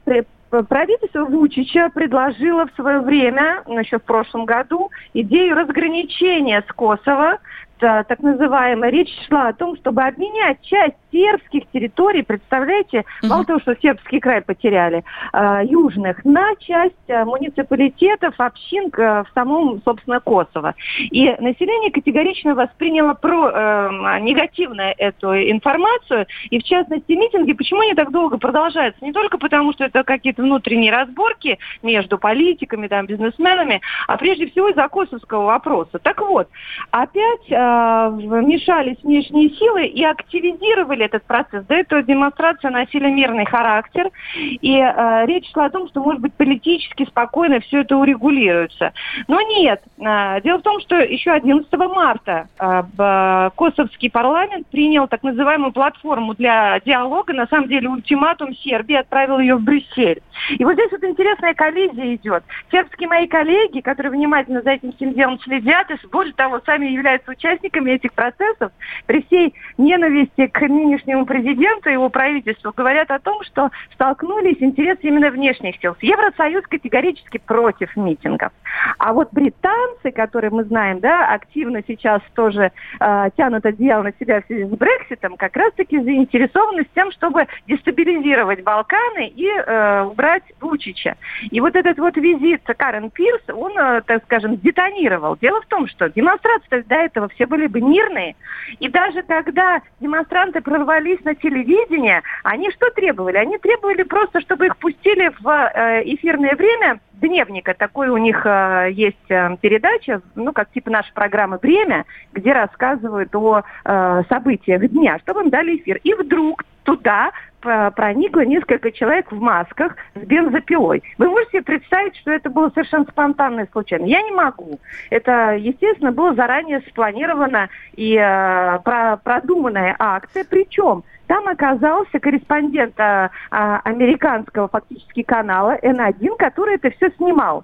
правительство 0.67 1.25
Вучича 1.25 1.91
предложило 1.93 2.65
в 2.65 2.73
свое 2.73 3.01
время, 3.01 3.61
еще 3.67 3.99
в 3.99 4.03
прошлом 4.03 4.45
году, 4.45 4.89
идею 5.13 5.55
разграничения 5.55 6.63
с 6.67 6.73
Косово 6.73 7.37
так 7.79 8.19
называемая, 8.19 8.89
речь 8.89 9.13
шла 9.27 9.49
о 9.49 9.53
том, 9.53 9.75
чтобы 9.77 10.03
обменять 10.03 10.61
часть 10.61 10.95
сербских 11.11 11.63
территорий, 11.71 12.21
представляете, 12.21 13.05
угу. 13.21 13.29
мало 13.29 13.45
того, 13.45 13.59
что 13.59 13.75
сербский 13.81 14.19
край 14.19 14.41
потеряли, 14.41 15.03
э, 15.33 15.61
южных, 15.65 16.23
на 16.25 16.55
часть 16.55 16.95
э, 17.07 17.23
муниципалитетов, 17.25 18.35
общин 18.37 18.91
э, 18.97 19.23
в 19.23 19.27
самом, 19.33 19.81
собственно, 19.83 20.19
Косово. 20.19 20.75
И 20.99 21.29
население 21.39 21.91
категорично 21.91 22.55
восприняло 22.55 23.13
про, 23.13 23.49
э, 23.49 24.19
негативно 24.21 24.93
эту 24.97 25.33
информацию, 25.33 26.27
и 26.49 26.59
в 26.59 26.63
частности 26.63 27.11
митинги, 27.13 27.53
почему 27.53 27.81
они 27.81 27.93
так 27.93 28.11
долго 28.11 28.37
продолжаются? 28.37 29.03
Не 29.03 29.13
только 29.13 29.37
потому, 29.37 29.73
что 29.73 29.85
это 29.85 30.03
какие-то 30.03 30.41
внутренние 30.41 30.91
разборки 30.91 31.57
между 31.81 32.17
политиками, 32.17 32.87
там, 32.87 33.05
бизнесменами, 33.05 33.81
а 34.07 34.17
прежде 34.17 34.47
всего 34.47 34.69
из-за 34.69 34.87
косовского 34.87 35.45
вопроса. 35.45 35.99
Так 35.99 36.21
вот, 36.21 36.49
опять 36.91 37.49
Э, 37.49 37.66
вмешались 38.11 38.97
внешние 39.03 39.49
силы 39.51 39.85
и 39.85 40.03
активизировали 40.03 41.05
этот 41.05 41.23
процесс. 41.23 41.65
До 41.65 41.75
этого 41.75 42.03
демонстрация 42.03 42.71
носила 42.71 43.05
мирный 43.05 43.45
характер. 43.45 44.09
И 44.35 44.77
э, 44.77 45.25
речь 45.25 45.51
шла 45.51 45.65
о 45.65 45.69
том, 45.69 45.87
что, 45.89 46.01
может 46.01 46.21
быть, 46.21 46.33
политически 46.33 47.05
спокойно 47.05 47.59
все 47.61 47.81
это 47.81 47.97
урегулируется. 47.97 48.93
Но 49.27 49.41
нет. 49.41 49.81
Э, 49.99 50.41
дело 50.41 50.59
в 50.59 50.63
том, 50.63 50.79
что 50.81 50.95
еще 50.95 51.31
11 51.31 51.71
марта 51.73 52.47
э, 52.59 53.49
Косовский 53.55 54.09
парламент 54.09 54.67
принял 54.67 55.07
так 55.07 55.23
называемую 55.23 55.71
платформу 55.71 56.33
для 56.35 56.79
диалога, 56.81 57.33
на 57.33 57.47
самом 57.47 57.67
деле 57.67 57.89
ультиматум 57.89 58.55
Сербии, 58.55 58.95
отправил 58.95 59.39
ее 59.39 59.55
в 59.55 59.61
Брюссель. 59.61 60.21
И 60.57 60.63
вот 60.63 60.73
здесь 60.73 60.91
вот 60.91 61.03
интересная 61.03 61.53
коллизия 61.53 62.15
идет. 62.15 62.43
Сербские 62.71 63.09
мои 63.09 63.27
коллеги, 63.27 63.81
которые 63.81 64.11
внимательно 64.11 64.61
за 64.61 64.71
этим 64.71 64.93
всем 64.93 65.13
делом 65.13 65.39
следят, 65.39 65.89
и 65.91 65.95
более 66.11 66.33
того, 66.33 66.61
сами 66.65 66.87
являются 66.87 67.31
участниками 67.31 67.56
участниками 67.57 67.91
этих 67.91 68.13
процессов, 68.13 68.71
при 69.05 69.21
всей 69.23 69.53
ненависти 69.77 70.47
к 70.47 70.61
нынешнему 70.61 71.25
президенту 71.25 71.89
и 71.89 71.93
его 71.93 72.09
правительству, 72.09 72.73
говорят 72.75 73.11
о 73.11 73.19
том, 73.19 73.43
что 73.43 73.69
столкнулись 73.93 74.57
интересы 74.59 75.01
именно 75.03 75.29
внешних 75.29 75.79
сил. 75.79 75.95
Евросоюз 76.01 76.65
категорически 76.67 77.37
против 77.37 77.95
митингов. 77.95 78.51
А 78.99 79.13
вот 79.13 79.29
британцы, 79.31 80.11
которые 80.11 80.51
мы 80.51 80.63
знаем, 80.65 80.99
да, 80.99 81.33
активно 81.33 81.81
сейчас 81.87 82.21
тоже 82.35 82.71
э, 82.99 83.29
тянут 83.35 83.65
одеяло 83.65 84.03
на 84.03 84.13
себя 84.19 84.41
в 84.41 84.45
связи 84.45 84.63
с 84.65 84.77
Брекситом, 84.77 85.37
как 85.37 85.55
раз-таки 85.55 85.99
заинтересованы 85.99 86.83
с 86.83 86.95
тем, 86.95 87.11
чтобы 87.11 87.47
дестабилизировать 87.67 88.63
Балканы 88.63 89.27
и 89.27 89.47
э, 89.47 90.03
убрать 90.03 90.43
Вучича. 90.59 91.15
И 91.49 91.59
вот 91.59 91.75
этот 91.75 91.97
вот 91.97 92.17
визит 92.17 92.61
Карен 92.77 93.09
Пирс, 93.09 93.41
он, 93.49 93.77
э, 93.77 94.01
так 94.05 94.23
скажем, 94.25 94.57
детонировал. 94.57 95.37
Дело 95.41 95.61
в 95.61 95.65
том, 95.65 95.87
что 95.87 96.09
демонстрации 96.09 96.81
до 96.81 96.95
этого 96.95 97.29
все 97.29 97.46
были 97.47 97.67
бы 97.67 97.81
мирные. 97.81 98.35
И 98.79 98.89
даже 98.89 99.23
когда 99.23 99.81
демонстранты 99.99 100.61
прорвались 100.61 101.23
на 101.23 101.35
телевидение, 101.35 102.21
они 102.43 102.69
что 102.71 102.89
требовали? 102.91 103.37
Они 103.37 103.57
требовали 103.57 104.03
просто, 104.03 104.41
чтобы 104.41 104.67
их 104.67 104.77
пустили 104.77 105.31
в 105.39 105.47
э, 105.47 106.03
эфирное 106.05 106.55
время 106.55 106.99
дневника. 107.19 107.73
Такой 107.73 108.09
у 108.09 108.17
них 108.17 108.45
э, 108.45 108.89
есть 108.91 109.29
э, 109.29 109.57
передача, 109.61 110.21
ну, 110.35 110.53
как 110.53 110.71
типа 110.71 110.89
нашей 110.89 111.13
программы 111.13 111.59
«Время», 111.61 112.05
где 112.33 112.53
рассказывают 112.53 113.33
о 113.35 113.63
э, 113.83 114.23
событиях 114.29 114.87
дня, 114.89 115.19
чтобы 115.19 115.41
им 115.41 115.49
дали 115.49 115.77
эфир. 115.77 115.99
И 116.03 116.13
вдруг 116.13 116.63
туда 116.83 117.31
проникло 117.59 118.45
несколько 118.45 118.91
человек 118.91 119.31
в 119.31 119.41
масках 119.41 119.95
с 120.15 120.19
бензопилой. 120.19 121.03
Вы 121.17 121.29
можете 121.29 121.61
представить, 121.61 122.15
что 122.15 122.31
это 122.31 122.49
было 122.49 122.69
совершенно 122.69 123.05
спонтанно 123.05 123.61
и 123.61 123.71
случайно? 123.71 124.05
Я 124.05 124.21
не 124.21 124.31
могу. 124.31 124.79
Это, 125.09 125.55
естественно, 125.55 126.11
было 126.11 126.33
заранее 126.33 126.81
спланировано 126.87 127.67
и 127.95 128.15
э, 128.15 128.79
про, 128.83 129.17
продуманная 129.17 129.95
акция. 129.99 130.45
Причем 130.49 131.03
там 131.27 131.47
оказался 131.47 132.19
корреспондент 132.19 132.99
а, 132.99 133.29
а, 133.51 133.79
американского 133.83 134.67
фактически 134.67 135.23
канала 135.23 135.77
N1, 135.81 136.37
который 136.37 136.75
это 136.75 136.89
все 136.91 137.09
снимал. 137.17 137.63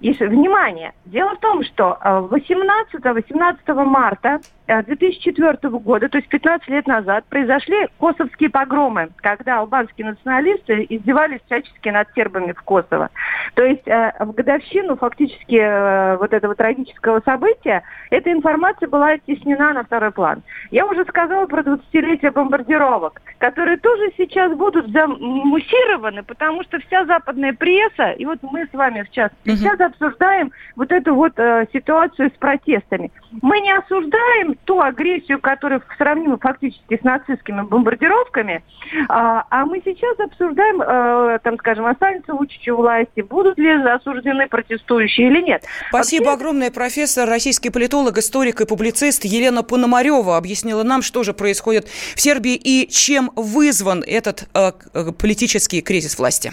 И, 0.00 0.12
внимание, 0.12 0.92
дело 1.06 1.34
в 1.34 1.40
том, 1.40 1.62
что 1.64 1.98
18-18 2.02 3.56
э, 3.66 3.74
марта 3.84 4.40
2004 4.66 5.58
э, 5.62 5.68
года, 5.68 6.08
то 6.08 6.18
есть 6.18 6.28
15 6.28 6.68
лет 6.68 6.86
назад, 6.86 7.24
произошли 7.28 7.88
косовские 7.98 8.50
погромы, 8.50 9.10
когда 9.16 9.58
албанские 9.58 10.08
националисты 10.08 10.86
издевались 10.88 11.40
всячески 11.46 11.88
над 11.88 12.08
сербами 12.14 12.52
в 12.52 12.62
Косово. 12.62 13.10
То 13.54 13.64
есть 13.64 13.86
э, 13.86 14.12
в 14.20 14.32
годовщину 14.32 14.96
фактически 14.96 16.16
вот 16.18 16.32
этого 16.32 16.54
трагического 16.54 17.20
события 17.24 17.82
эта 18.10 18.32
информация 18.32 18.88
была 18.88 19.10
оттеснена 19.10 19.72
на 19.72 19.84
второй 19.84 20.12
план. 20.12 20.42
Я 20.70 20.86
уже 20.86 21.04
сказала 21.04 21.46
про 21.46 21.62
20-летие 21.62 22.30
бомбардировок, 22.30 23.20
которые 23.38 23.78
тоже 23.78 24.12
сейчас 24.16 24.52
будут 24.54 24.90
замуссированы, 24.90 26.22
потому 26.22 26.62
что 26.64 26.78
вся 26.80 27.04
западная 27.06 27.52
пресса, 27.52 28.10
и 28.12 28.24
вот 28.24 28.38
мы 28.42 28.66
с 28.66 28.72
вами 28.72 29.02
в 29.02 29.10
частности, 29.10 29.57
сейчас 29.58 29.80
обсуждаем 29.80 30.52
вот 30.76 30.92
эту 30.92 31.14
вот 31.14 31.32
э, 31.36 31.66
ситуацию 31.72 32.30
с 32.34 32.38
протестами. 32.38 33.10
Мы 33.42 33.60
не 33.60 33.72
осуждаем 33.72 34.56
ту 34.64 34.80
агрессию, 34.80 35.40
которая 35.40 35.82
сравнима 35.96 36.38
фактически 36.38 36.98
с 36.98 37.02
нацистскими 37.02 37.62
бомбардировками, 37.62 38.62
а, 39.08 39.44
а 39.50 39.66
мы 39.66 39.82
сейчас 39.84 40.18
обсуждаем, 40.20 40.82
э, 40.82 41.38
там, 41.42 41.58
скажем, 41.58 41.86
останется 41.86 42.34
Вучича 42.34 42.74
власти, 42.74 43.20
будут 43.20 43.58
ли 43.58 43.70
осуждены 43.70 44.48
протестующие 44.48 45.28
или 45.28 45.42
нет. 45.42 45.64
Спасибо 45.88 46.24
Вообще... 46.24 46.36
огромное, 46.36 46.70
профессор, 46.70 47.28
российский 47.28 47.70
политолог, 47.70 48.18
историк 48.18 48.60
и 48.60 48.66
публицист 48.66 49.24
Елена 49.24 49.62
Пономарева 49.62 50.36
объяснила 50.36 50.82
нам, 50.82 51.02
что 51.02 51.22
же 51.22 51.34
происходит 51.34 51.88
в 51.88 52.20
Сербии 52.20 52.54
и 52.54 52.88
чем 52.88 53.30
вызван 53.36 54.02
этот 54.06 54.48
э, 54.54 54.72
э 54.94 55.12
политический 55.12 55.82
кризис 55.82 56.18
власти. 56.18 56.52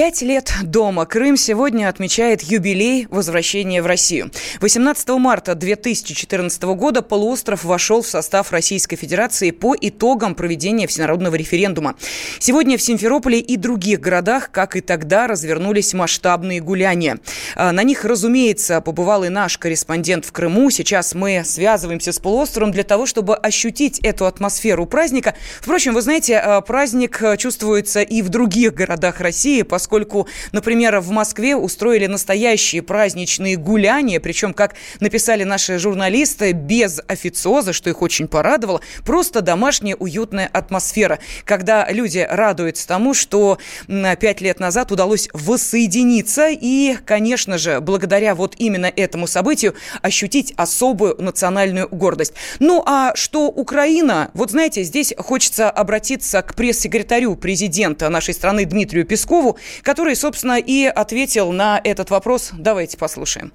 Пять 0.00 0.22
лет 0.22 0.50
дома. 0.62 1.04
Крым 1.04 1.36
сегодня 1.36 1.86
отмечает 1.86 2.40
юбилей 2.40 3.06
возвращения 3.10 3.82
в 3.82 3.86
Россию. 3.86 4.30
18 4.62 5.06
марта 5.10 5.54
2014 5.54 6.62
года 6.62 7.02
полуостров 7.02 7.64
вошел 7.64 8.00
в 8.00 8.06
состав 8.06 8.50
Российской 8.50 8.96
Федерации 8.96 9.50
по 9.50 9.76
итогам 9.78 10.34
проведения 10.34 10.86
всенародного 10.86 11.34
референдума. 11.34 11.96
Сегодня 12.38 12.78
в 12.78 12.82
Симферополе 12.82 13.40
и 13.40 13.58
других 13.58 14.00
городах, 14.00 14.50
как 14.50 14.74
и 14.74 14.80
тогда, 14.80 15.26
развернулись 15.26 15.92
масштабные 15.92 16.60
гуляния. 16.62 17.18
А, 17.54 17.70
на 17.70 17.82
них, 17.82 18.06
разумеется, 18.06 18.80
побывал 18.80 19.24
и 19.24 19.28
наш 19.28 19.58
корреспондент 19.58 20.24
в 20.24 20.32
Крыму. 20.32 20.70
Сейчас 20.70 21.14
мы 21.14 21.42
связываемся 21.44 22.12
с 22.12 22.18
полуостровом 22.18 22.72
для 22.72 22.84
того, 22.84 23.04
чтобы 23.04 23.36
ощутить 23.36 23.98
эту 23.98 24.24
атмосферу 24.24 24.86
праздника. 24.86 25.34
Впрочем, 25.60 25.92
вы 25.92 26.00
знаете, 26.00 26.38
а, 26.38 26.62
праздник 26.62 27.22
чувствуется 27.36 28.00
и 28.00 28.22
в 28.22 28.30
других 28.30 28.72
городах 28.72 29.20
России, 29.20 29.60
поскольку 29.60 29.89
поскольку, 29.90 30.28
например, 30.52 31.00
в 31.00 31.10
Москве 31.10 31.56
устроили 31.56 32.06
настоящие 32.06 32.80
праздничные 32.80 33.56
гуляния, 33.56 34.20
причем, 34.20 34.54
как 34.54 34.76
написали 35.00 35.42
наши 35.42 35.80
журналисты, 35.80 36.52
без 36.52 37.00
официоза, 37.08 37.72
что 37.72 37.90
их 37.90 38.00
очень 38.00 38.28
порадовало, 38.28 38.82
просто 39.04 39.40
домашняя 39.40 39.96
уютная 39.96 40.48
атмосфера, 40.52 41.18
когда 41.44 41.90
люди 41.90 42.24
радуются 42.30 42.86
тому, 42.86 43.14
что 43.14 43.58
пять 43.88 44.40
лет 44.40 44.60
назад 44.60 44.92
удалось 44.92 45.28
воссоединиться 45.32 46.46
и, 46.50 46.94
конечно 47.04 47.58
же, 47.58 47.80
благодаря 47.80 48.36
вот 48.36 48.54
именно 48.58 48.86
этому 48.86 49.26
событию 49.26 49.74
ощутить 50.02 50.54
особую 50.56 51.20
национальную 51.20 51.88
гордость. 51.88 52.34
Ну 52.60 52.84
а 52.86 53.12
что 53.16 53.48
Украина? 53.48 54.30
Вот 54.34 54.52
знаете, 54.52 54.84
здесь 54.84 55.12
хочется 55.18 55.68
обратиться 55.68 56.42
к 56.42 56.54
пресс-секретарю 56.54 57.34
президента 57.34 58.08
нашей 58.08 58.34
страны 58.34 58.64
Дмитрию 58.66 59.04
Пескову, 59.04 59.58
который, 59.82 60.14
собственно, 60.14 60.58
и 60.58 60.86
ответил 60.86 61.52
на 61.52 61.80
этот 61.82 62.10
вопрос. 62.10 62.52
Давайте 62.58 62.98
послушаем. 62.98 63.52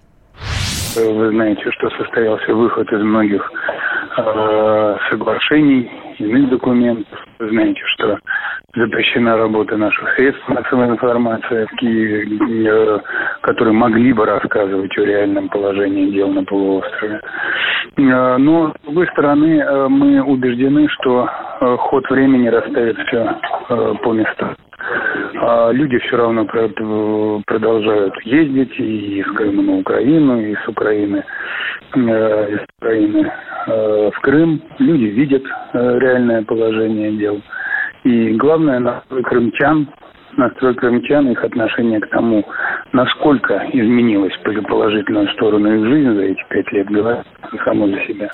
Вы 0.96 1.30
знаете, 1.30 1.70
что 1.72 1.90
состоялся 1.92 2.54
выход 2.54 2.92
из 2.92 3.02
многих 3.02 3.52
э, 4.18 4.98
соглашений, 5.10 5.92
иных 6.20 6.50
документов. 6.50 7.20
Вы 7.40 7.50
знаете, 7.50 7.82
что 7.96 8.18
запрещена 8.76 9.38
работа 9.38 9.78
наших 9.78 10.14
средств 10.16 10.48
массовой 10.48 10.90
информации 10.90 11.66
в 11.66 11.76
Киеве, 11.78 12.70
э, 12.70 13.00
которые 13.42 13.74
могли 13.74 14.14
бы 14.14 14.26
рассказывать 14.26 14.98
о 14.98 15.06
реальном 15.06 15.50
положении 15.50 16.12
дел 16.12 16.30
на 16.30 16.44
полуострове. 16.44 17.22
Э, 17.98 18.38
но, 18.38 18.74
с 18.74 18.86
другой 18.86 19.08
стороны, 19.08 19.60
э, 19.60 19.88
мы 19.88 20.22
убеждены, 20.22 20.88
что 20.90 21.28
ход 21.78 22.10
времени 22.10 22.48
расставит 22.48 22.98
все 23.08 23.40
по 24.04 24.12
местам. 24.12 24.56
А 25.48 25.72
люди 25.72 26.00
все 26.00 26.18
равно 26.18 26.44
продолжают 27.46 28.20
ездить 28.24 28.80
и 28.80 29.20
из 29.20 29.28
Крыма 29.34 29.62
на 29.62 29.78
Украину, 29.78 30.42
и 30.42 30.56
с 30.56 30.68
Украины, 30.68 31.24
из 31.94 32.60
Украины 32.80 33.32
в 33.68 34.14
Крым. 34.24 34.60
Люди 34.80 35.04
видят 35.04 35.44
реальное 35.74 36.42
положение 36.42 37.12
дел. 37.12 37.40
И 38.06 38.32
главное, 38.38 38.80
настрой 38.80 39.22
крымчан, 39.22 39.88
настрой 40.36 40.74
крымчан, 40.74 41.30
их 41.30 41.44
отношение 41.44 42.00
к 42.00 42.10
тому, 42.10 42.44
насколько 42.92 43.68
изменилась 43.72 44.34
в 44.34 44.62
положительную 44.64 45.28
сторону 45.30 45.76
их 45.76 45.86
жизнь 45.86 46.12
за 46.12 46.22
эти 46.24 46.44
пять 46.50 46.72
лет, 46.72 46.88
говорит 46.88 47.24
само 47.64 47.88
за 47.88 48.00
себя. 48.08 48.30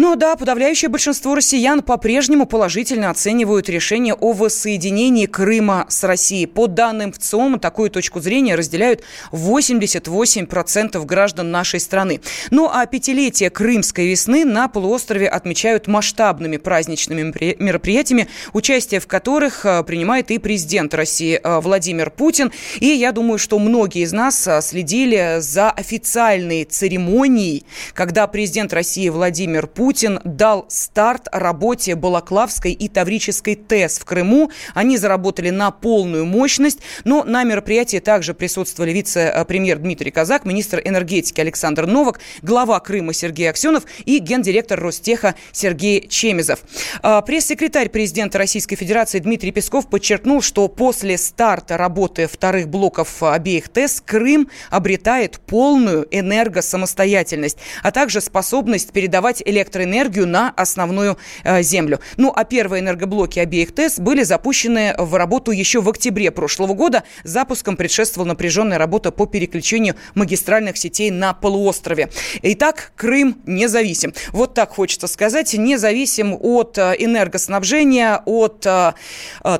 Ну 0.00 0.14
да, 0.14 0.36
подавляющее 0.36 0.88
большинство 0.88 1.34
россиян 1.34 1.82
по-прежнему 1.82 2.46
положительно 2.46 3.10
оценивают 3.10 3.68
решение 3.68 4.14
о 4.14 4.32
воссоединении 4.32 5.26
Крыма 5.26 5.86
с 5.88 6.04
Россией. 6.04 6.46
По 6.46 6.68
данным 6.68 7.12
ВЦИОМа, 7.12 7.58
такую 7.58 7.90
точку 7.90 8.20
зрения 8.20 8.54
разделяют 8.54 9.02
88% 9.32 11.04
граждан 11.04 11.50
нашей 11.50 11.80
страны. 11.80 12.20
Ну 12.52 12.70
а 12.72 12.86
пятилетие 12.86 13.50
Крымской 13.50 14.06
весны 14.06 14.44
на 14.44 14.68
полуострове 14.68 15.26
отмечают 15.26 15.88
масштабными 15.88 16.58
праздничными 16.58 17.34
мероприятиями, 17.60 18.28
участие 18.52 19.00
в 19.00 19.08
которых 19.08 19.66
э, 19.66 19.82
принимает 19.82 20.30
и 20.30 20.38
президент 20.38 20.94
России 20.94 21.40
э, 21.42 21.58
Владимир 21.58 22.10
Путин. 22.10 22.52
И 22.78 22.86
я 22.86 23.10
думаю, 23.10 23.38
что 23.38 23.58
многие 23.58 24.02
из 24.02 24.12
нас 24.12 24.46
э, 24.46 24.60
следили 24.62 25.38
за 25.40 25.72
официальной 25.72 26.62
церемонией, 26.62 27.66
когда 27.94 28.28
президент 28.28 28.72
России 28.72 29.08
Владимир 29.08 29.66
Путин 29.66 29.87
Путин 29.88 30.20
дал 30.22 30.66
старт 30.68 31.28
работе 31.32 31.94
Балаклавской 31.94 32.72
и 32.72 32.88
Таврической 32.90 33.54
ТЭС 33.54 33.98
в 33.98 34.04
Крыму. 34.04 34.50
Они 34.74 34.98
заработали 34.98 35.48
на 35.48 35.70
полную 35.70 36.26
мощность, 36.26 36.80
но 37.04 37.24
на 37.24 37.42
мероприятии 37.42 37.96
также 37.96 38.34
присутствовали 38.34 38.92
вице-премьер 38.92 39.78
Дмитрий 39.78 40.10
Казак, 40.10 40.44
министр 40.44 40.82
энергетики 40.84 41.40
Александр 41.40 41.86
Новак, 41.86 42.20
глава 42.42 42.78
Крыма 42.80 43.14
Сергей 43.14 43.48
Аксенов 43.48 43.84
и 44.04 44.18
гендиректор 44.18 44.78
Ростеха 44.78 45.36
Сергей 45.52 46.06
Чемезов. 46.06 46.60
А, 47.00 47.22
пресс-секретарь 47.22 47.88
президента 47.88 48.36
Российской 48.36 48.76
Федерации 48.76 49.20
Дмитрий 49.20 49.52
Песков 49.52 49.88
подчеркнул, 49.88 50.42
что 50.42 50.68
после 50.68 51.16
старта 51.16 51.78
работы 51.78 52.26
вторых 52.26 52.68
блоков 52.68 53.22
обеих 53.22 53.70
ТЭС 53.70 54.02
Крым 54.04 54.50
обретает 54.68 55.40
полную 55.40 56.06
энергосамостоятельность, 56.10 57.56
а 57.82 57.90
также 57.90 58.20
способность 58.20 58.92
передавать 58.92 59.42
электроэнергию 59.42 59.77
электроэнергию 59.78 60.26
на 60.26 60.50
основную 60.50 61.18
э, 61.44 61.62
землю. 61.62 62.00
Ну, 62.16 62.32
а 62.34 62.44
первые 62.44 62.82
энергоблоки 62.82 63.38
обеих 63.38 63.74
ТЭС 63.74 63.98
были 63.98 64.22
запущены 64.22 64.94
в 64.98 65.14
работу 65.14 65.50
еще 65.50 65.80
в 65.80 65.88
октябре 65.88 66.30
прошлого 66.30 66.74
года. 66.74 67.04
Запуском 67.24 67.76
предшествовала 67.76 68.28
напряженная 68.28 68.78
работа 68.78 69.10
по 69.10 69.26
переключению 69.26 69.94
магистральных 70.14 70.76
сетей 70.76 71.10
на 71.10 71.32
полуострове. 71.32 72.10
Итак, 72.42 72.92
Крым 72.96 73.40
независим. 73.46 74.12
Вот 74.32 74.54
так 74.54 74.70
хочется 74.70 75.06
сказать. 75.06 75.54
Независим 75.54 76.36
от 76.38 76.78
э, 76.78 76.94
энергоснабжения, 76.98 78.22
от 78.24 78.66
э, 78.66 78.92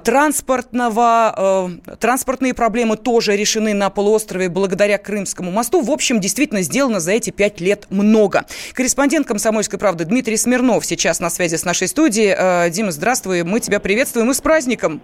транспортного. 0.04 1.70
Транспортные 2.00 2.54
проблемы 2.54 2.96
тоже 2.96 3.36
решены 3.36 3.74
на 3.74 3.90
полуострове 3.90 4.48
благодаря 4.48 4.98
Крымскому 4.98 5.50
мосту. 5.50 5.80
В 5.80 5.90
общем, 5.90 6.20
действительно 6.20 6.62
сделано 6.62 7.00
за 7.00 7.12
эти 7.12 7.30
пять 7.30 7.60
лет 7.60 7.86
много. 7.90 8.46
Корреспондент 8.74 9.26
«Комсомольской 9.26 9.78
правды» 9.78 10.04
Дмитрий 10.08 10.38
Смирнов 10.38 10.86
сейчас 10.86 11.20
на 11.20 11.28
связи 11.28 11.56
с 11.56 11.64
нашей 11.66 11.86
студией. 11.86 12.34
Э, 12.36 12.70
Дима, 12.70 12.90
здравствуй, 12.90 13.42
мы 13.44 13.60
тебя 13.60 13.78
приветствуем 13.78 14.30
и 14.30 14.34
с 14.34 14.40
праздником. 14.40 15.02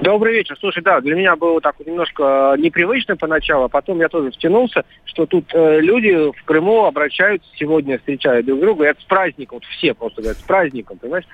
Добрый 0.00 0.32
вечер. 0.32 0.56
Слушай, 0.58 0.82
да, 0.82 1.02
для 1.02 1.14
меня 1.14 1.36
было 1.36 1.60
так 1.60 1.76
немножко 1.84 2.54
непривычно 2.58 3.16
поначалу, 3.18 3.64
а 3.64 3.68
потом 3.68 4.00
я 4.00 4.08
тоже 4.08 4.30
втянулся, 4.30 4.84
что 5.04 5.26
тут 5.26 5.54
э, 5.54 5.80
люди 5.80 6.32
в 6.32 6.44
Крыму 6.44 6.84
обращаются 6.84 7.46
сегодня, 7.54 7.98
встречают 7.98 8.46
друг 8.46 8.60
друга, 8.60 8.84
и 8.84 8.88
это 8.88 9.00
с 9.02 9.04
праздником, 9.04 9.58
вот 9.58 9.64
все 9.76 9.92
просто 9.92 10.22
говорят, 10.22 10.38
с 10.38 10.42
праздником, 10.42 10.96
понимаешь? 10.96 11.26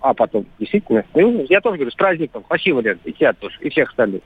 А 0.00 0.12
потом, 0.12 0.46
действительно, 0.58 1.04
ну, 1.14 1.46
я 1.48 1.60
тоже 1.60 1.76
говорю, 1.76 1.92
с 1.92 1.96
праздником, 1.96 2.42
спасибо, 2.46 2.80
Лен, 2.80 2.98
и 3.04 3.12
тебя 3.12 3.32
тоже, 3.32 3.56
и 3.60 3.70
всех 3.70 3.90
остальных. 3.90 4.22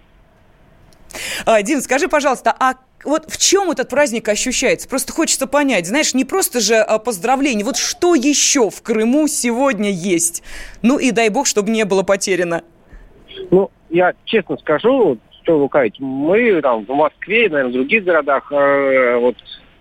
А, 1.44 1.62
Дим, 1.62 1.80
скажи, 1.80 2.08
пожалуйста, 2.08 2.54
а 2.58 2.74
вот 3.04 3.30
в 3.30 3.38
чем 3.38 3.70
этот 3.70 3.88
праздник 3.88 4.28
ощущается? 4.28 4.88
Просто 4.88 5.12
хочется 5.12 5.46
понять, 5.46 5.86
знаешь, 5.86 6.14
не 6.14 6.24
просто 6.24 6.60
же 6.60 6.76
а, 6.76 6.98
поздравление, 6.98 7.64
вот 7.64 7.76
что 7.76 8.14
еще 8.14 8.70
в 8.70 8.82
Крыму 8.82 9.28
сегодня 9.28 9.90
есть? 9.90 10.42
Ну 10.82 10.98
и 10.98 11.10
дай 11.10 11.28
бог, 11.28 11.46
чтобы 11.46 11.70
не 11.70 11.84
было 11.84 12.02
потеряно. 12.02 12.62
Ну, 13.50 13.70
я 13.90 14.14
честно 14.24 14.56
скажу, 14.56 15.18
что 15.42 15.58
лукавить, 15.58 16.00
мы 16.00 16.60
там 16.62 16.84
в 16.84 16.88
Москве, 16.88 17.48
наверное, 17.48 17.70
в 17.70 17.74
других 17.74 18.04
городах, 18.04 18.50
э, 18.50 19.16
вот 19.18 19.36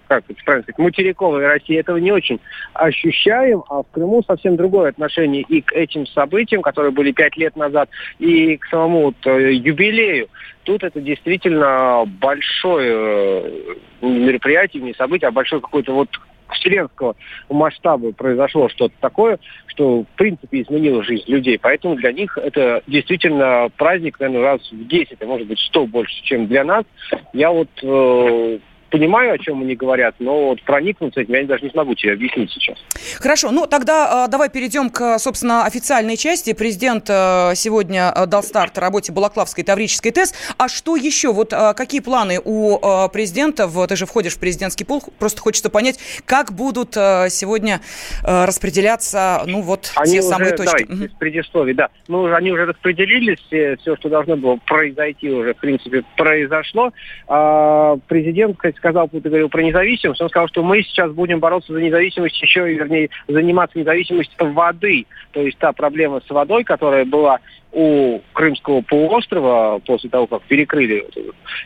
как 0.08 0.24
это 0.30 0.40
правильно 0.44 0.64
сказать, 0.64 0.80
материковой 0.80 1.46
России 1.46 1.78
этого 1.78 1.98
не 1.98 2.12
очень 2.12 2.40
ощущаем, 2.74 3.64
а 3.70 3.84
в 3.84 3.92
Крыму 3.92 4.24
совсем 4.24 4.56
другое 4.56 4.90
отношение 4.90 5.44
и 5.44 5.62
к 5.62 5.74
этим 5.74 6.06
событиям, 6.08 6.62
которые 6.62 6.92
были 6.92 7.12
пять 7.12 7.38
лет 7.38 7.56
назад, 7.56 7.90
и 8.20 8.58
к 8.58 8.66
самому 8.68 9.06
вот, 9.06 9.16
э, 9.26 9.54
юбилею. 9.54 10.28
Тут 10.64 10.84
это 10.84 11.00
действительно 11.00 12.06
большое 12.06 12.92
э, 12.92 13.76
мероприятие, 14.02 14.84
не 14.84 14.94
событие, 14.94 15.28
а 15.28 15.32
большое 15.32 15.62
какое-то 15.62 15.94
вот 15.94 16.10
вселенского 16.50 17.16
масштаба 17.50 18.12
произошло 18.12 18.70
что-то 18.70 18.94
такое, 19.00 19.40
что 19.68 20.04
в 20.04 20.08
принципе 20.16 20.62
изменило 20.62 21.04
жизнь 21.04 21.26
людей. 21.28 21.60
Поэтому 21.60 21.96
для 21.96 22.12
них 22.12 22.38
это 22.38 22.82
действительно 22.88 23.70
праздник, 23.78 24.20
наверное, 24.20 24.44
раз 24.44 24.72
в 24.72 24.88
10, 24.88 25.18
а 25.22 25.26
может 25.26 25.48
быть 25.48 25.60
100 25.60 25.88
больше, 25.88 26.24
чем 26.24 26.48
для 26.48 26.64
нас. 26.64 26.86
Я 27.34 27.52
вот 27.52 27.70
э, 27.82 28.60
понимаю, 28.96 29.34
о 29.34 29.38
чем 29.38 29.62
они 29.62 29.76
говорят, 29.76 30.16
но 30.20 30.48
вот 30.48 30.62
проникнуться 30.62 31.20
этим 31.20 31.34
я 31.34 31.44
даже 31.44 31.66
не 31.66 31.70
смогу 31.70 31.96
тебе 31.96 32.14
объяснить 32.14 32.50
сейчас. 32.52 32.78
Хорошо, 33.20 33.52
ну 33.52 33.68
тогда 33.68 34.26
э, 34.26 34.32
давай 34.32 34.50
перейдем 34.50 34.90
к, 34.90 35.20
собственно, 35.20 35.66
официальной 35.66 36.16
части. 36.16 36.54
Президент 36.54 37.10
э, 37.10 37.56
сегодня 37.56 38.14
э, 38.16 38.26
дал 38.26 38.42
старт 38.42 38.78
работе 38.78 39.12
Балаклавской 39.12 39.66
Таврической 39.66 40.12
ТЭС. 40.12 40.34
А 40.58 40.70
что 40.70 40.96
еще? 40.96 41.34
Вот 41.34 41.52
э, 41.52 41.74
какие 41.76 42.00
планы 42.00 42.40
у 42.42 42.78
э, 42.78 43.10
президента? 43.12 43.68
В, 43.68 43.86
ты 43.86 43.98
же 43.98 44.06
входишь 44.06 44.36
в 44.36 44.40
президентский 44.40 44.86
пол. 44.86 45.04
Просто 45.20 45.42
хочется 45.42 45.70
понять, 45.70 46.00
как 46.24 46.54
будут 46.54 46.96
э, 46.96 47.28
сегодня 47.30 47.82
э, 48.24 48.46
распределяться, 48.46 49.44
ну 49.46 49.62
вот, 49.62 49.92
они 49.98 50.14
те 50.14 50.20
уже, 50.20 50.30
самые 50.30 50.56
точки. 50.56 50.86
Давай, 50.86 51.08
угу. 51.08 51.16
предисловий, 51.20 51.74
да. 51.74 51.90
Ну, 52.08 52.34
они 52.34 52.54
уже 52.54 52.66
распределились, 52.66 53.40
все, 53.48 53.76
все, 53.76 53.98
что 53.98 54.08
должно 54.08 54.38
было 54.38 54.58
произойти, 54.66 55.30
уже, 55.30 55.54
в 55.54 55.58
принципе, 55.58 56.04
произошло. 56.16 56.94
А, 57.28 57.98
президент, 58.08 58.56
кстати, 58.56 58.85
сказал, 58.86 59.10
ты 59.10 59.20
говорил 59.20 59.50
про 59.50 59.64
независимость, 59.64 60.22
он 60.22 60.30
сказал, 60.30 60.48
что 60.48 60.62
мы 60.62 60.84
сейчас 60.84 61.12
будем 61.12 61.40
бороться 61.40 61.74
за 61.74 61.82
независимость 61.82 62.40
еще, 62.40 62.72
вернее, 62.72 63.10
заниматься 63.28 63.80
независимостью 63.80 64.54
воды. 64.54 65.08
То 65.32 65.42
есть 65.42 65.58
та 65.58 65.74
проблема 65.74 66.22
с 66.26 66.30
водой, 66.30 66.64
которая 66.64 67.04
была 67.04 67.40
у 67.76 68.22
Крымского 68.32 68.82
полуострова 68.82 69.82
после 69.86 70.10
того, 70.10 70.28
как 70.28 70.42
перекрыли 70.44 71.06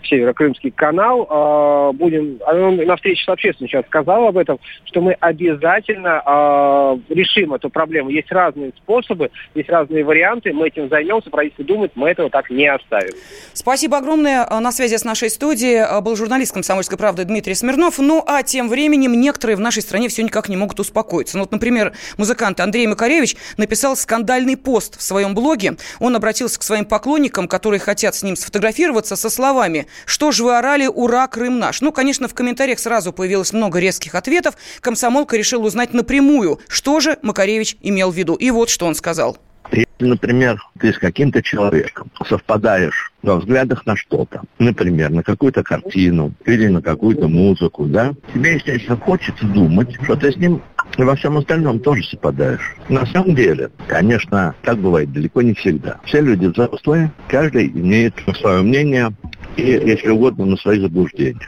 Северо-Крымский 0.10 0.72
канал. 0.72 1.28
А, 1.30 1.91
будем, 1.93 2.39
он 2.45 2.78
на 2.78 2.95
встрече 2.95 3.24
с 3.24 3.30
общественностью 3.30 3.84
сказал 3.88 4.28
об 4.28 4.38
этом, 4.38 4.60
что 4.86 5.02
мы 5.02 5.13
обязательно 5.13 6.22
а, 6.26 7.00
решим 7.10 7.54
эту 7.54 7.69
проблему. 7.69 8.10
Есть 8.10 8.32
разные 8.32 8.72
способы, 8.78 9.30
есть 9.54 9.69
разные 9.69 10.04
варианты, 10.04 10.52
мы 10.52 10.67
этим 10.67 10.89
займемся, 10.89 11.30
правительство 11.30 11.63
думает, 11.63 11.91
мы 11.93 12.10
этого 12.10 12.32
так 12.32 12.50
не 12.50 12.67
оставим. 12.67 13.13
Спасибо 13.54 13.98
огромное. 13.98 14.48
На 14.60 14.72
связи 14.72 14.98
с 14.98 15.04
нашей 15.04 15.30
студией 15.30 16.02
был 16.02 16.15
журналист 16.15 16.54
«Комсомольской 16.54 16.98
правды» 16.98 17.24
Дмитрий 17.24 17.54
Смирнов. 17.54 18.00
Ну, 18.00 18.24
а 18.26 18.41
тем 18.41 18.67
временем 18.67 19.13
некоторые 19.19 19.58
в 19.58 19.60
нашей 19.60 19.84
стране 19.84 20.10
все 20.10 20.24
никак 20.24 20.50
не 20.50 20.58
могут 20.58 20.80
успокоиться. 20.80 21.38
Ну, 21.38 21.43
вот, 21.43 21.52
например, 21.52 21.93
музыкант 22.17 22.60
Андрей 22.60 22.88
Макаревич 22.88 23.36
написал 23.58 23.95
скандальный 23.95 24.58
пост 24.58 24.98
в 24.98 25.04
своем 25.04 25.36
блоге. 25.36 25.76
Он 25.99 26.15
обратился 26.15 26.59
к 26.59 26.63
своим 26.63 26.85
поклонникам, 26.85 27.47
которые 27.47 27.79
хотят 27.79 28.15
с 28.15 28.23
ним 28.23 28.35
сфотографироваться, 28.35 29.15
со 29.15 29.29
словами 29.29 29.88
«Что 30.05 30.31
ж 30.31 30.39
вы 30.41 30.57
орали? 30.57 30.88
Ура, 30.88 31.27
Крым 31.27 31.59
наш!» 31.59 31.81
Ну, 31.81 31.91
конечно, 31.91 32.27
в 32.27 32.33
комментариях 32.33 32.79
сразу 32.79 33.13
появилось 33.13 33.53
много 33.53 33.79
резких 33.79 34.15
ответов. 34.15 34.55
Комсомолка 34.81 35.38
решил 35.38 35.63
узнать 35.63 35.93
напрямую, 35.93 36.59
что 36.67 36.99
же 36.99 37.17
Макаревич 37.21 37.77
имел 37.81 38.12
в 38.12 38.15
виду. 38.15 38.35
И 38.35 38.51
вот 38.51 38.69
что 38.69 38.85
он 38.85 38.95
сказал. 38.95 39.38
Если, 39.72 39.88
например, 40.00 40.62
ты 40.80 40.93
с 40.93 40.98
каким-то 40.98 41.43
человеком 41.43 42.10
совпадаешь 42.28 43.12
во 43.22 43.38
взглядах 43.38 43.86
на 43.86 43.95
что-то, 43.95 44.41
например, 44.58 45.12
на 45.12 45.24
какую-то 45.24 45.63
картину 45.63 46.34
или 46.45 46.67
на 46.67 46.82
какую-то 46.82 47.28
музыку, 47.28 47.86
да, 47.86 48.13
тебе, 48.34 48.56
естественно, 48.56 48.98
хочется 48.98 49.45
думать, 49.45 49.93
что 50.04 50.15
ты 50.15 50.32
с 50.32 50.38
ним 50.38 50.62
во 50.98 51.15
всем 51.15 51.38
остальном 51.38 51.80
тоже 51.80 52.04
совпадаешь. 52.04 52.76
На 52.88 53.06
самом 53.06 53.36
деле, 53.36 53.69
конечно, 53.88 54.56
так 54.63 54.80
бывает 54.80 55.12
далеко 55.12 55.41
не 55.41 55.54
всегда. 55.54 56.00
Все 56.06 56.22
люди 56.22 56.48
взрослые, 56.48 57.12
каждый 57.28 57.67
имеет 57.67 58.15
свое 58.39 58.62
мнение 58.62 59.12
и, 59.56 59.63
если 59.63 60.10
угодно, 60.10 60.45
на 60.45 60.58
свои 60.58 60.80
заблуждения. 60.80 61.48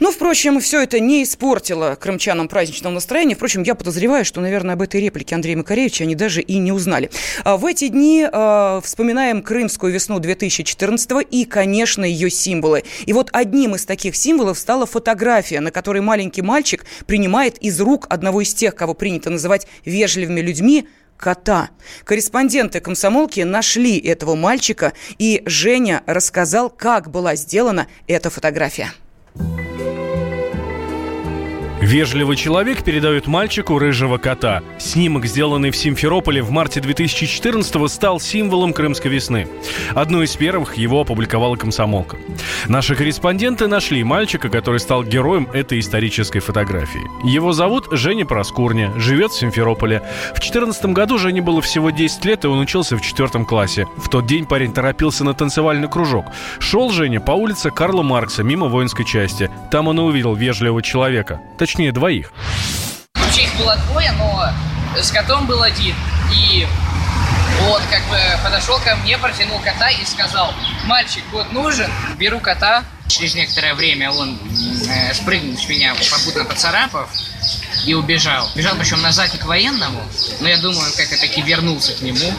Но, 0.00 0.10
впрочем, 0.10 0.60
все 0.60 0.82
это 0.82 1.00
не 1.00 1.22
испортило 1.22 1.96
крымчанам 2.00 2.48
праздничного 2.48 2.94
настроения. 2.94 3.34
Впрочем, 3.34 3.62
я 3.62 3.74
подозреваю, 3.74 4.24
что, 4.24 4.40
наверное, 4.40 4.74
об 4.74 4.82
этой 4.82 5.00
реплике 5.00 5.34
Андрея 5.34 5.56
Макаревича 5.56 6.04
они 6.04 6.14
даже 6.14 6.40
и 6.40 6.58
не 6.58 6.72
узнали. 6.72 7.10
А 7.44 7.56
в 7.56 7.66
эти 7.66 7.88
дни 7.88 8.26
э, 8.30 8.80
вспоминаем 8.82 9.42
крымскую 9.42 9.92
весну 9.92 10.18
2014 10.18 11.26
и, 11.30 11.44
конечно, 11.44 12.04
ее 12.04 12.30
символы. 12.30 12.84
И 13.06 13.12
вот 13.12 13.30
одним 13.32 13.74
из 13.74 13.84
таких 13.84 14.16
символов 14.16 14.58
стала 14.58 14.86
фотография, 14.86 15.60
на 15.60 15.70
которой 15.70 16.00
маленький 16.00 16.42
мальчик 16.42 16.84
принимает 17.06 17.58
из 17.58 17.80
рук 17.80 18.06
одного 18.10 18.40
из 18.42 18.54
тех, 18.54 18.74
кого 18.74 18.94
принято 18.94 19.30
называть 19.30 19.66
вежливыми 19.84 20.40
людьми, 20.40 20.88
кота. 21.16 21.70
Корреспонденты 22.04 22.80
комсомолки 22.80 23.40
нашли 23.40 23.98
этого 23.98 24.34
мальчика, 24.34 24.92
и 25.18 25.42
Женя 25.46 26.02
рассказал, 26.06 26.70
как 26.70 27.10
была 27.10 27.36
сделана 27.36 27.86
эта 28.06 28.30
фотография. 28.30 28.92
Thank 29.36 29.58
you. 29.58 29.63
Вежливый 31.84 32.36
человек 32.36 32.82
передает 32.82 33.26
мальчику 33.26 33.78
рыжего 33.78 34.16
кота. 34.16 34.62
Снимок, 34.78 35.26
сделанный 35.26 35.70
в 35.70 35.76
Симферополе 35.76 36.40
в 36.40 36.50
марте 36.50 36.80
2014-го, 36.80 37.88
стал 37.88 38.20
символом 38.20 38.72
крымской 38.72 39.10
весны. 39.10 39.46
Одну 39.94 40.22
из 40.22 40.34
первых 40.34 40.78
его 40.78 41.02
опубликовала 41.02 41.56
комсомолка. 41.56 42.16
Наши 42.68 42.96
корреспонденты 42.96 43.66
нашли 43.66 44.02
мальчика, 44.02 44.48
который 44.48 44.80
стал 44.80 45.04
героем 45.04 45.46
этой 45.52 45.78
исторической 45.78 46.40
фотографии. 46.40 47.02
Его 47.22 47.52
зовут 47.52 47.88
Женя 47.90 48.24
Проскурня, 48.24 48.90
живет 48.96 49.32
в 49.32 49.38
Симферополе. 49.38 49.98
В 50.30 50.40
2014 50.40 50.86
году 50.86 51.18
Жене 51.18 51.42
было 51.42 51.60
всего 51.60 51.90
10 51.90 52.24
лет, 52.24 52.44
и 52.46 52.48
он 52.48 52.60
учился 52.60 52.96
в 52.96 53.02
четвертом 53.02 53.44
классе. 53.44 53.86
В 53.98 54.08
тот 54.08 54.24
день 54.24 54.46
парень 54.46 54.72
торопился 54.72 55.22
на 55.22 55.34
танцевальный 55.34 55.90
кружок. 55.90 56.24
Шел 56.60 56.88
Женя 56.90 57.20
по 57.20 57.32
улице 57.32 57.70
Карла 57.70 58.02
Маркса, 58.02 58.42
мимо 58.42 58.68
воинской 58.68 59.04
части. 59.04 59.50
Там 59.70 59.88
он 59.88 59.98
и 59.98 60.02
увидел 60.02 60.34
вежливого 60.34 60.80
человека. 60.80 61.42
Точнее, 61.58 61.73
точнее 61.74 61.90
двоих. 61.90 62.32
Вообще 63.14 63.42
их 63.42 63.56
было 63.56 63.76
двое, 63.88 64.12
но 64.12 64.48
с 64.96 65.10
котом 65.10 65.44
был 65.48 65.60
один. 65.60 65.96
И 66.32 66.68
вот 67.62 67.82
как 67.90 68.00
бы 68.08 68.16
подошел 68.44 68.78
ко 68.78 68.94
мне, 68.94 69.18
протянул 69.18 69.58
кота 69.58 69.90
и 69.90 70.04
сказал, 70.04 70.54
мальчик, 70.84 71.24
кот 71.32 71.50
нужен, 71.50 71.90
беру 72.16 72.38
кота. 72.38 72.84
Через 73.08 73.34
некоторое 73.34 73.74
время 73.74 74.12
он 74.12 74.38
э, 74.88 75.14
спрыгнул 75.14 75.58
с 75.58 75.68
меня, 75.68 75.96
попутно 76.12 76.44
поцарапав, 76.44 77.10
и 77.84 77.92
убежал. 77.94 78.48
Бежал 78.54 78.76
причем 78.76 79.02
назад 79.02 79.30
к 79.36 79.44
военному, 79.44 80.00
но 80.38 80.48
я 80.48 80.58
думаю, 80.58 80.92
как-то 80.96 81.18
таки 81.18 81.42
вернулся 81.42 81.92
к 81.94 82.02
нему. 82.02 82.32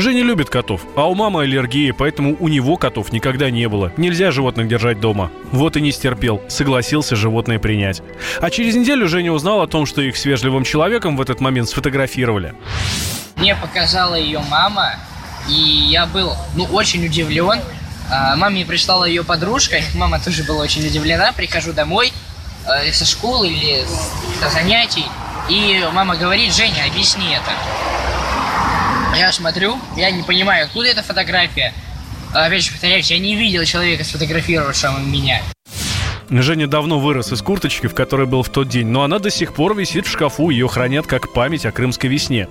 Женя 0.00 0.22
любит 0.22 0.48
котов, 0.48 0.82
а 0.94 1.08
у 1.08 1.14
мамы 1.16 1.42
аллергия, 1.42 1.92
поэтому 1.92 2.36
у 2.38 2.46
него 2.46 2.76
котов 2.76 3.10
никогда 3.10 3.50
не 3.50 3.68
было. 3.68 3.92
Нельзя 3.96 4.30
животных 4.30 4.68
держать 4.68 5.00
дома. 5.00 5.32
Вот 5.50 5.76
и 5.76 5.80
не 5.80 5.90
стерпел, 5.90 6.40
согласился 6.48 7.16
животное 7.16 7.58
принять. 7.58 8.00
А 8.40 8.48
через 8.48 8.76
неделю 8.76 9.08
Женя 9.08 9.32
узнал 9.32 9.60
о 9.60 9.66
том, 9.66 9.86
что 9.86 10.00
их 10.00 10.16
с 10.16 10.24
вежливым 10.24 10.62
человеком 10.62 11.16
в 11.16 11.20
этот 11.20 11.40
момент 11.40 11.68
сфотографировали. 11.68 12.54
Мне 13.34 13.56
показала 13.56 14.14
ее 14.14 14.40
мама, 14.48 14.94
и 15.48 15.52
я 15.52 16.06
был, 16.06 16.32
ну, 16.54 16.64
очень 16.66 17.04
удивлен. 17.04 17.58
А, 18.08 18.36
маме 18.36 18.64
прислала 18.64 19.04
ее 19.04 19.24
подружка, 19.24 19.80
мама 19.96 20.20
тоже 20.20 20.44
была 20.44 20.62
очень 20.62 20.86
удивлена. 20.86 21.32
Прихожу 21.32 21.72
домой 21.72 22.12
э, 22.66 22.92
со 22.92 23.04
школы 23.04 23.48
или 23.48 23.84
со 24.40 24.48
занятий, 24.48 25.06
и 25.48 25.84
мама 25.92 26.14
говорит, 26.14 26.54
Женя, 26.54 26.86
объясни 26.88 27.32
это. 27.32 27.50
Я 29.18 29.32
смотрю, 29.32 29.76
я 29.96 30.12
не 30.12 30.22
понимаю, 30.22 30.66
откуда 30.66 30.90
эта 30.90 31.02
фотография. 31.02 31.74
А, 32.32 32.46
опять 32.46 32.62
же, 32.62 32.70
повторяюсь, 32.70 33.10
я 33.10 33.18
не 33.18 33.34
видел 33.34 33.64
человека, 33.64 34.04
сфотографировавшего 34.04 35.00
меня. 35.00 35.42
Женя 36.30 36.68
давно 36.68 37.00
вырос 37.00 37.32
из 37.32 37.42
курточки, 37.42 37.88
в 37.88 37.94
которой 37.94 38.28
был 38.28 38.44
в 38.44 38.48
тот 38.48 38.68
день, 38.68 38.86
но 38.86 39.02
она 39.02 39.18
до 39.18 39.30
сих 39.30 39.54
пор 39.54 39.74
висит 39.74 40.06
в 40.06 40.10
шкафу, 40.10 40.50
ее 40.50 40.68
хранят 40.68 41.08
как 41.08 41.32
память 41.32 41.66
о 41.66 41.72
крымской 41.72 42.08
весне. 42.08 42.46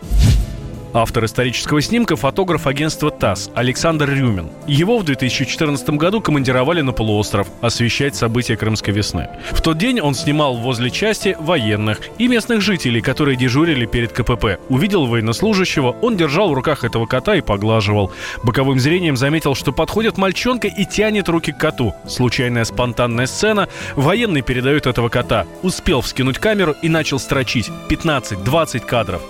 Автор 0.97 1.25
исторического 1.25 1.79
снимка– 1.79 2.15
фотограф 2.15 2.65
агентства 2.65 3.11
ТАСС 3.11 3.51
Александр 3.53 4.09
Рюмин. 4.09 4.49
Его 4.65 4.97
в 4.97 5.03
2014 5.03 5.91
году 5.91 6.21
командировали 6.21 6.81
на 6.81 6.91
полуостров 6.91 7.49
освещать 7.61 8.15
события 8.15 8.57
Крымской 8.57 8.95
весны. 8.95 9.29
В 9.51 9.61
тот 9.61 9.77
день 9.77 10.01
он 10.01 10.15
снимал 10.15 10.55
возле 10.55 10.89
части 10.89 11.37
военных 11.39 11.99
и 12.17 12.27
местных 12.27 12.61
жителей, 12.61 13.01
которые 13.01 13.37
дежурили 13.37 13.85
перед 13.85 14.11
КПП. 14.11 14.57
Увидел 14.69 15.05
военнослужащего, 15.05 15.95
он 16.01 16.17
держал 16.17 16.49
в 16.49 16.53
руках 16.55 16.83
этого 16.83 17.05
кота 17.05 17.35
и 17.35 17.41
поглаживал. 17.41 18.11
Боковым 18.41 18.79
зрением 18.79 19.17
заметил, 19.17 19.53
что 19.53 19.71
подходит 19.71 20.17
мальчонка 20.17 20.67
и 20.67 20.83
тянет 20.83 21.29
руки 21.29 21.51
к 21.51 21.59
коту. 21.59 21.93
Случайная 22.07 22.63
спонтанная 22.63 23.27
сцена. 23.27 23.69
Военный 23.95 24.41
передает 24.41 24.87
этого 24.87 25.09
кота. 25.09 25.45
Успел 25.61 26.01
вскинуть 26.01 26.39
камеру 26.39 26.73
и 26.81 26.89
начал 26.89 27.19
строчить. 27.19 27.69
15-20 27.87 28.79
кадров. 28.79 29.21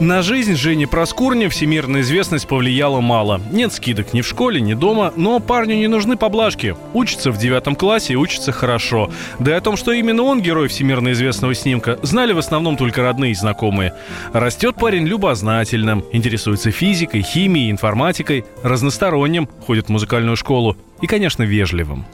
На 0.00 0.22
жизнь 0.22 0.56
Жени 0.56 0.86
Проскурни 0.86 1.48
всемирная 1.48 2.00
известность 2.00 2.48
повлияла 2.48 3.02
мало. 3.02 3.38
Нет 3.52 3.70
скидок 3.74 4.14
ни 4.14 4.22
в 4.22 4.26
школе, 4.26 4.58
ни 4.58 4.72
дома, 4.72 5.12
но 5.14 5.40
парню 5.40 5.74
не 5.74 5.88
нужны 5.88 6.16
поблажки. 6.16 6.74
Учится 6.94 7.30
в 7.30 7.36
девятом 7.36 7.76
классе 7.76 8.14
и 8.14 8.16
учится 8.16 8.50
хорошо. 8.50 9.10
Да 9.38 9.50
и 9.50 9.54
о 9.54 9.60
том, 9.60 9.76
что 9.76 9.92
именно 9.92 10.22
он 10.22 10.40
герой 10.40 10.68
всемирно 10.68 11.12
известного 11.12 11.54
снимка, 11.54 11.98
знали 12.00 12.32
в 12.32 12.38
основном 12.38 12.78
только 12.78 13.02
родные 13.02 13.32
и 13.32 13.34
знакомые. 13.34 13.92
Растет 14.32 14.76
парень 14.76 15.06
любознательным, 15.06 16.02
интересуется 16.12 16.70
физикой, 16.70 17.20
химией, 17.20 17.70
информатикой, 17.70 18.46
разносторонним, 18.62 19.50
ходит 19.66 19.86
в 19.86 19.90
музыкальную 19.90 20.36
школу 20.36 20.78
и, 21.02 21.06
конечно, 21.06 21.42
вежливым. 21.42 22.06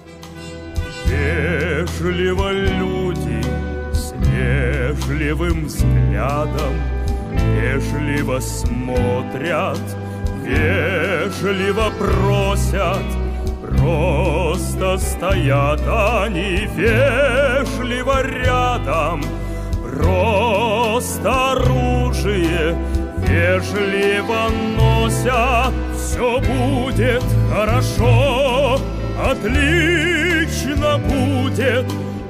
Вежливо 1.05 2.51
люди 2.51 3.45
с 3.93 4.13
вежливым 4.27 5.67
взглядом 5.67 6.96
Вежливо 7.55 8.41
смотрят, 8.41 9.81
вежливо 10.43 11.93
просят, 11.99 13.05
Просто 13.63 14.99
стоят 14.99 15.81
они 15.89 16.69
вежливо 16.77 18.23
рядом, 18.23 19.23
Просто 19.83 21.53
оружие 21.53 22.77
вежливо 23.19 24.51
носят. 24.77 25.75
Все 25.95 26.41
будет 26.41 27.23
хорошо, 27.53 28.79
отлично 29.23 30.99
будет, 30.99 31.87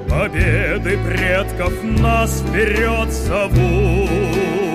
Победы 0.09 0.97
предков 1.05 1.73
нас 1.83 2.41
вперед 2.41 3.11
зовут 3.11 4.66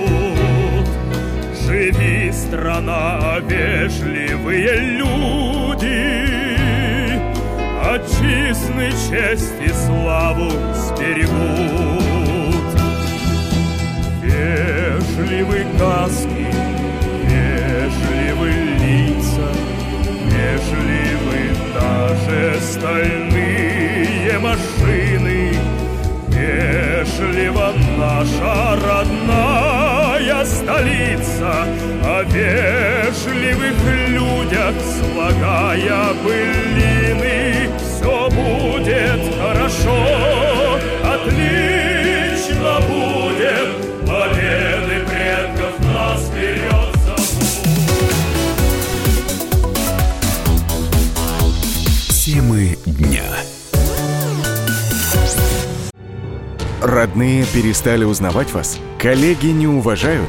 живи, 1.72 2.30
страна, 2.32 3.38
вежливые 3.48 4.76
люди, 4.98 6.02
Отчизны 7.82 8.90
честь 9.08 9.54
и 9.60 9.68
славу 9.68 10.50
сберегут. 10.74 11.32
Вежливы 14.22 15.66
каски, 15.78 16.46
вежливы 17.24 18.50
лица, 18.82 19.48
Вежливы 20.26 21.40
даже 21.74 22.60
стальные 22.60 24.38
машины, 24.38 25.40
Вежливо 26.28 27.72
наша 27.98 28.76
родная 28.86 29.71
смеется 30.62 31.66
О 32.04 32.22
вежливых 32.24 33.74
людях 34.08 34.74
слагая 34.80 36.14
былины 36.24 37.70
Все 37.78 38.28
будет 38.30 39.34
хорошо, 39.38 40.78
отлично 41.04 42.80
будет 42.88 43.70
Победы 44.06 45.04
предков 45.06 45.78
нас 45.92 46.20
вперед 46.22 46.92
Темы 52.24 52.78
дня. 52.86 53.24
Родные 56.80 57.44
перестали 57.46 58.04
узнавать 58.04 58.52
вас? 58.52 58.78
Коллеги 58.98 59.48
не 59.48 59.66
уважают? 59.66 60.28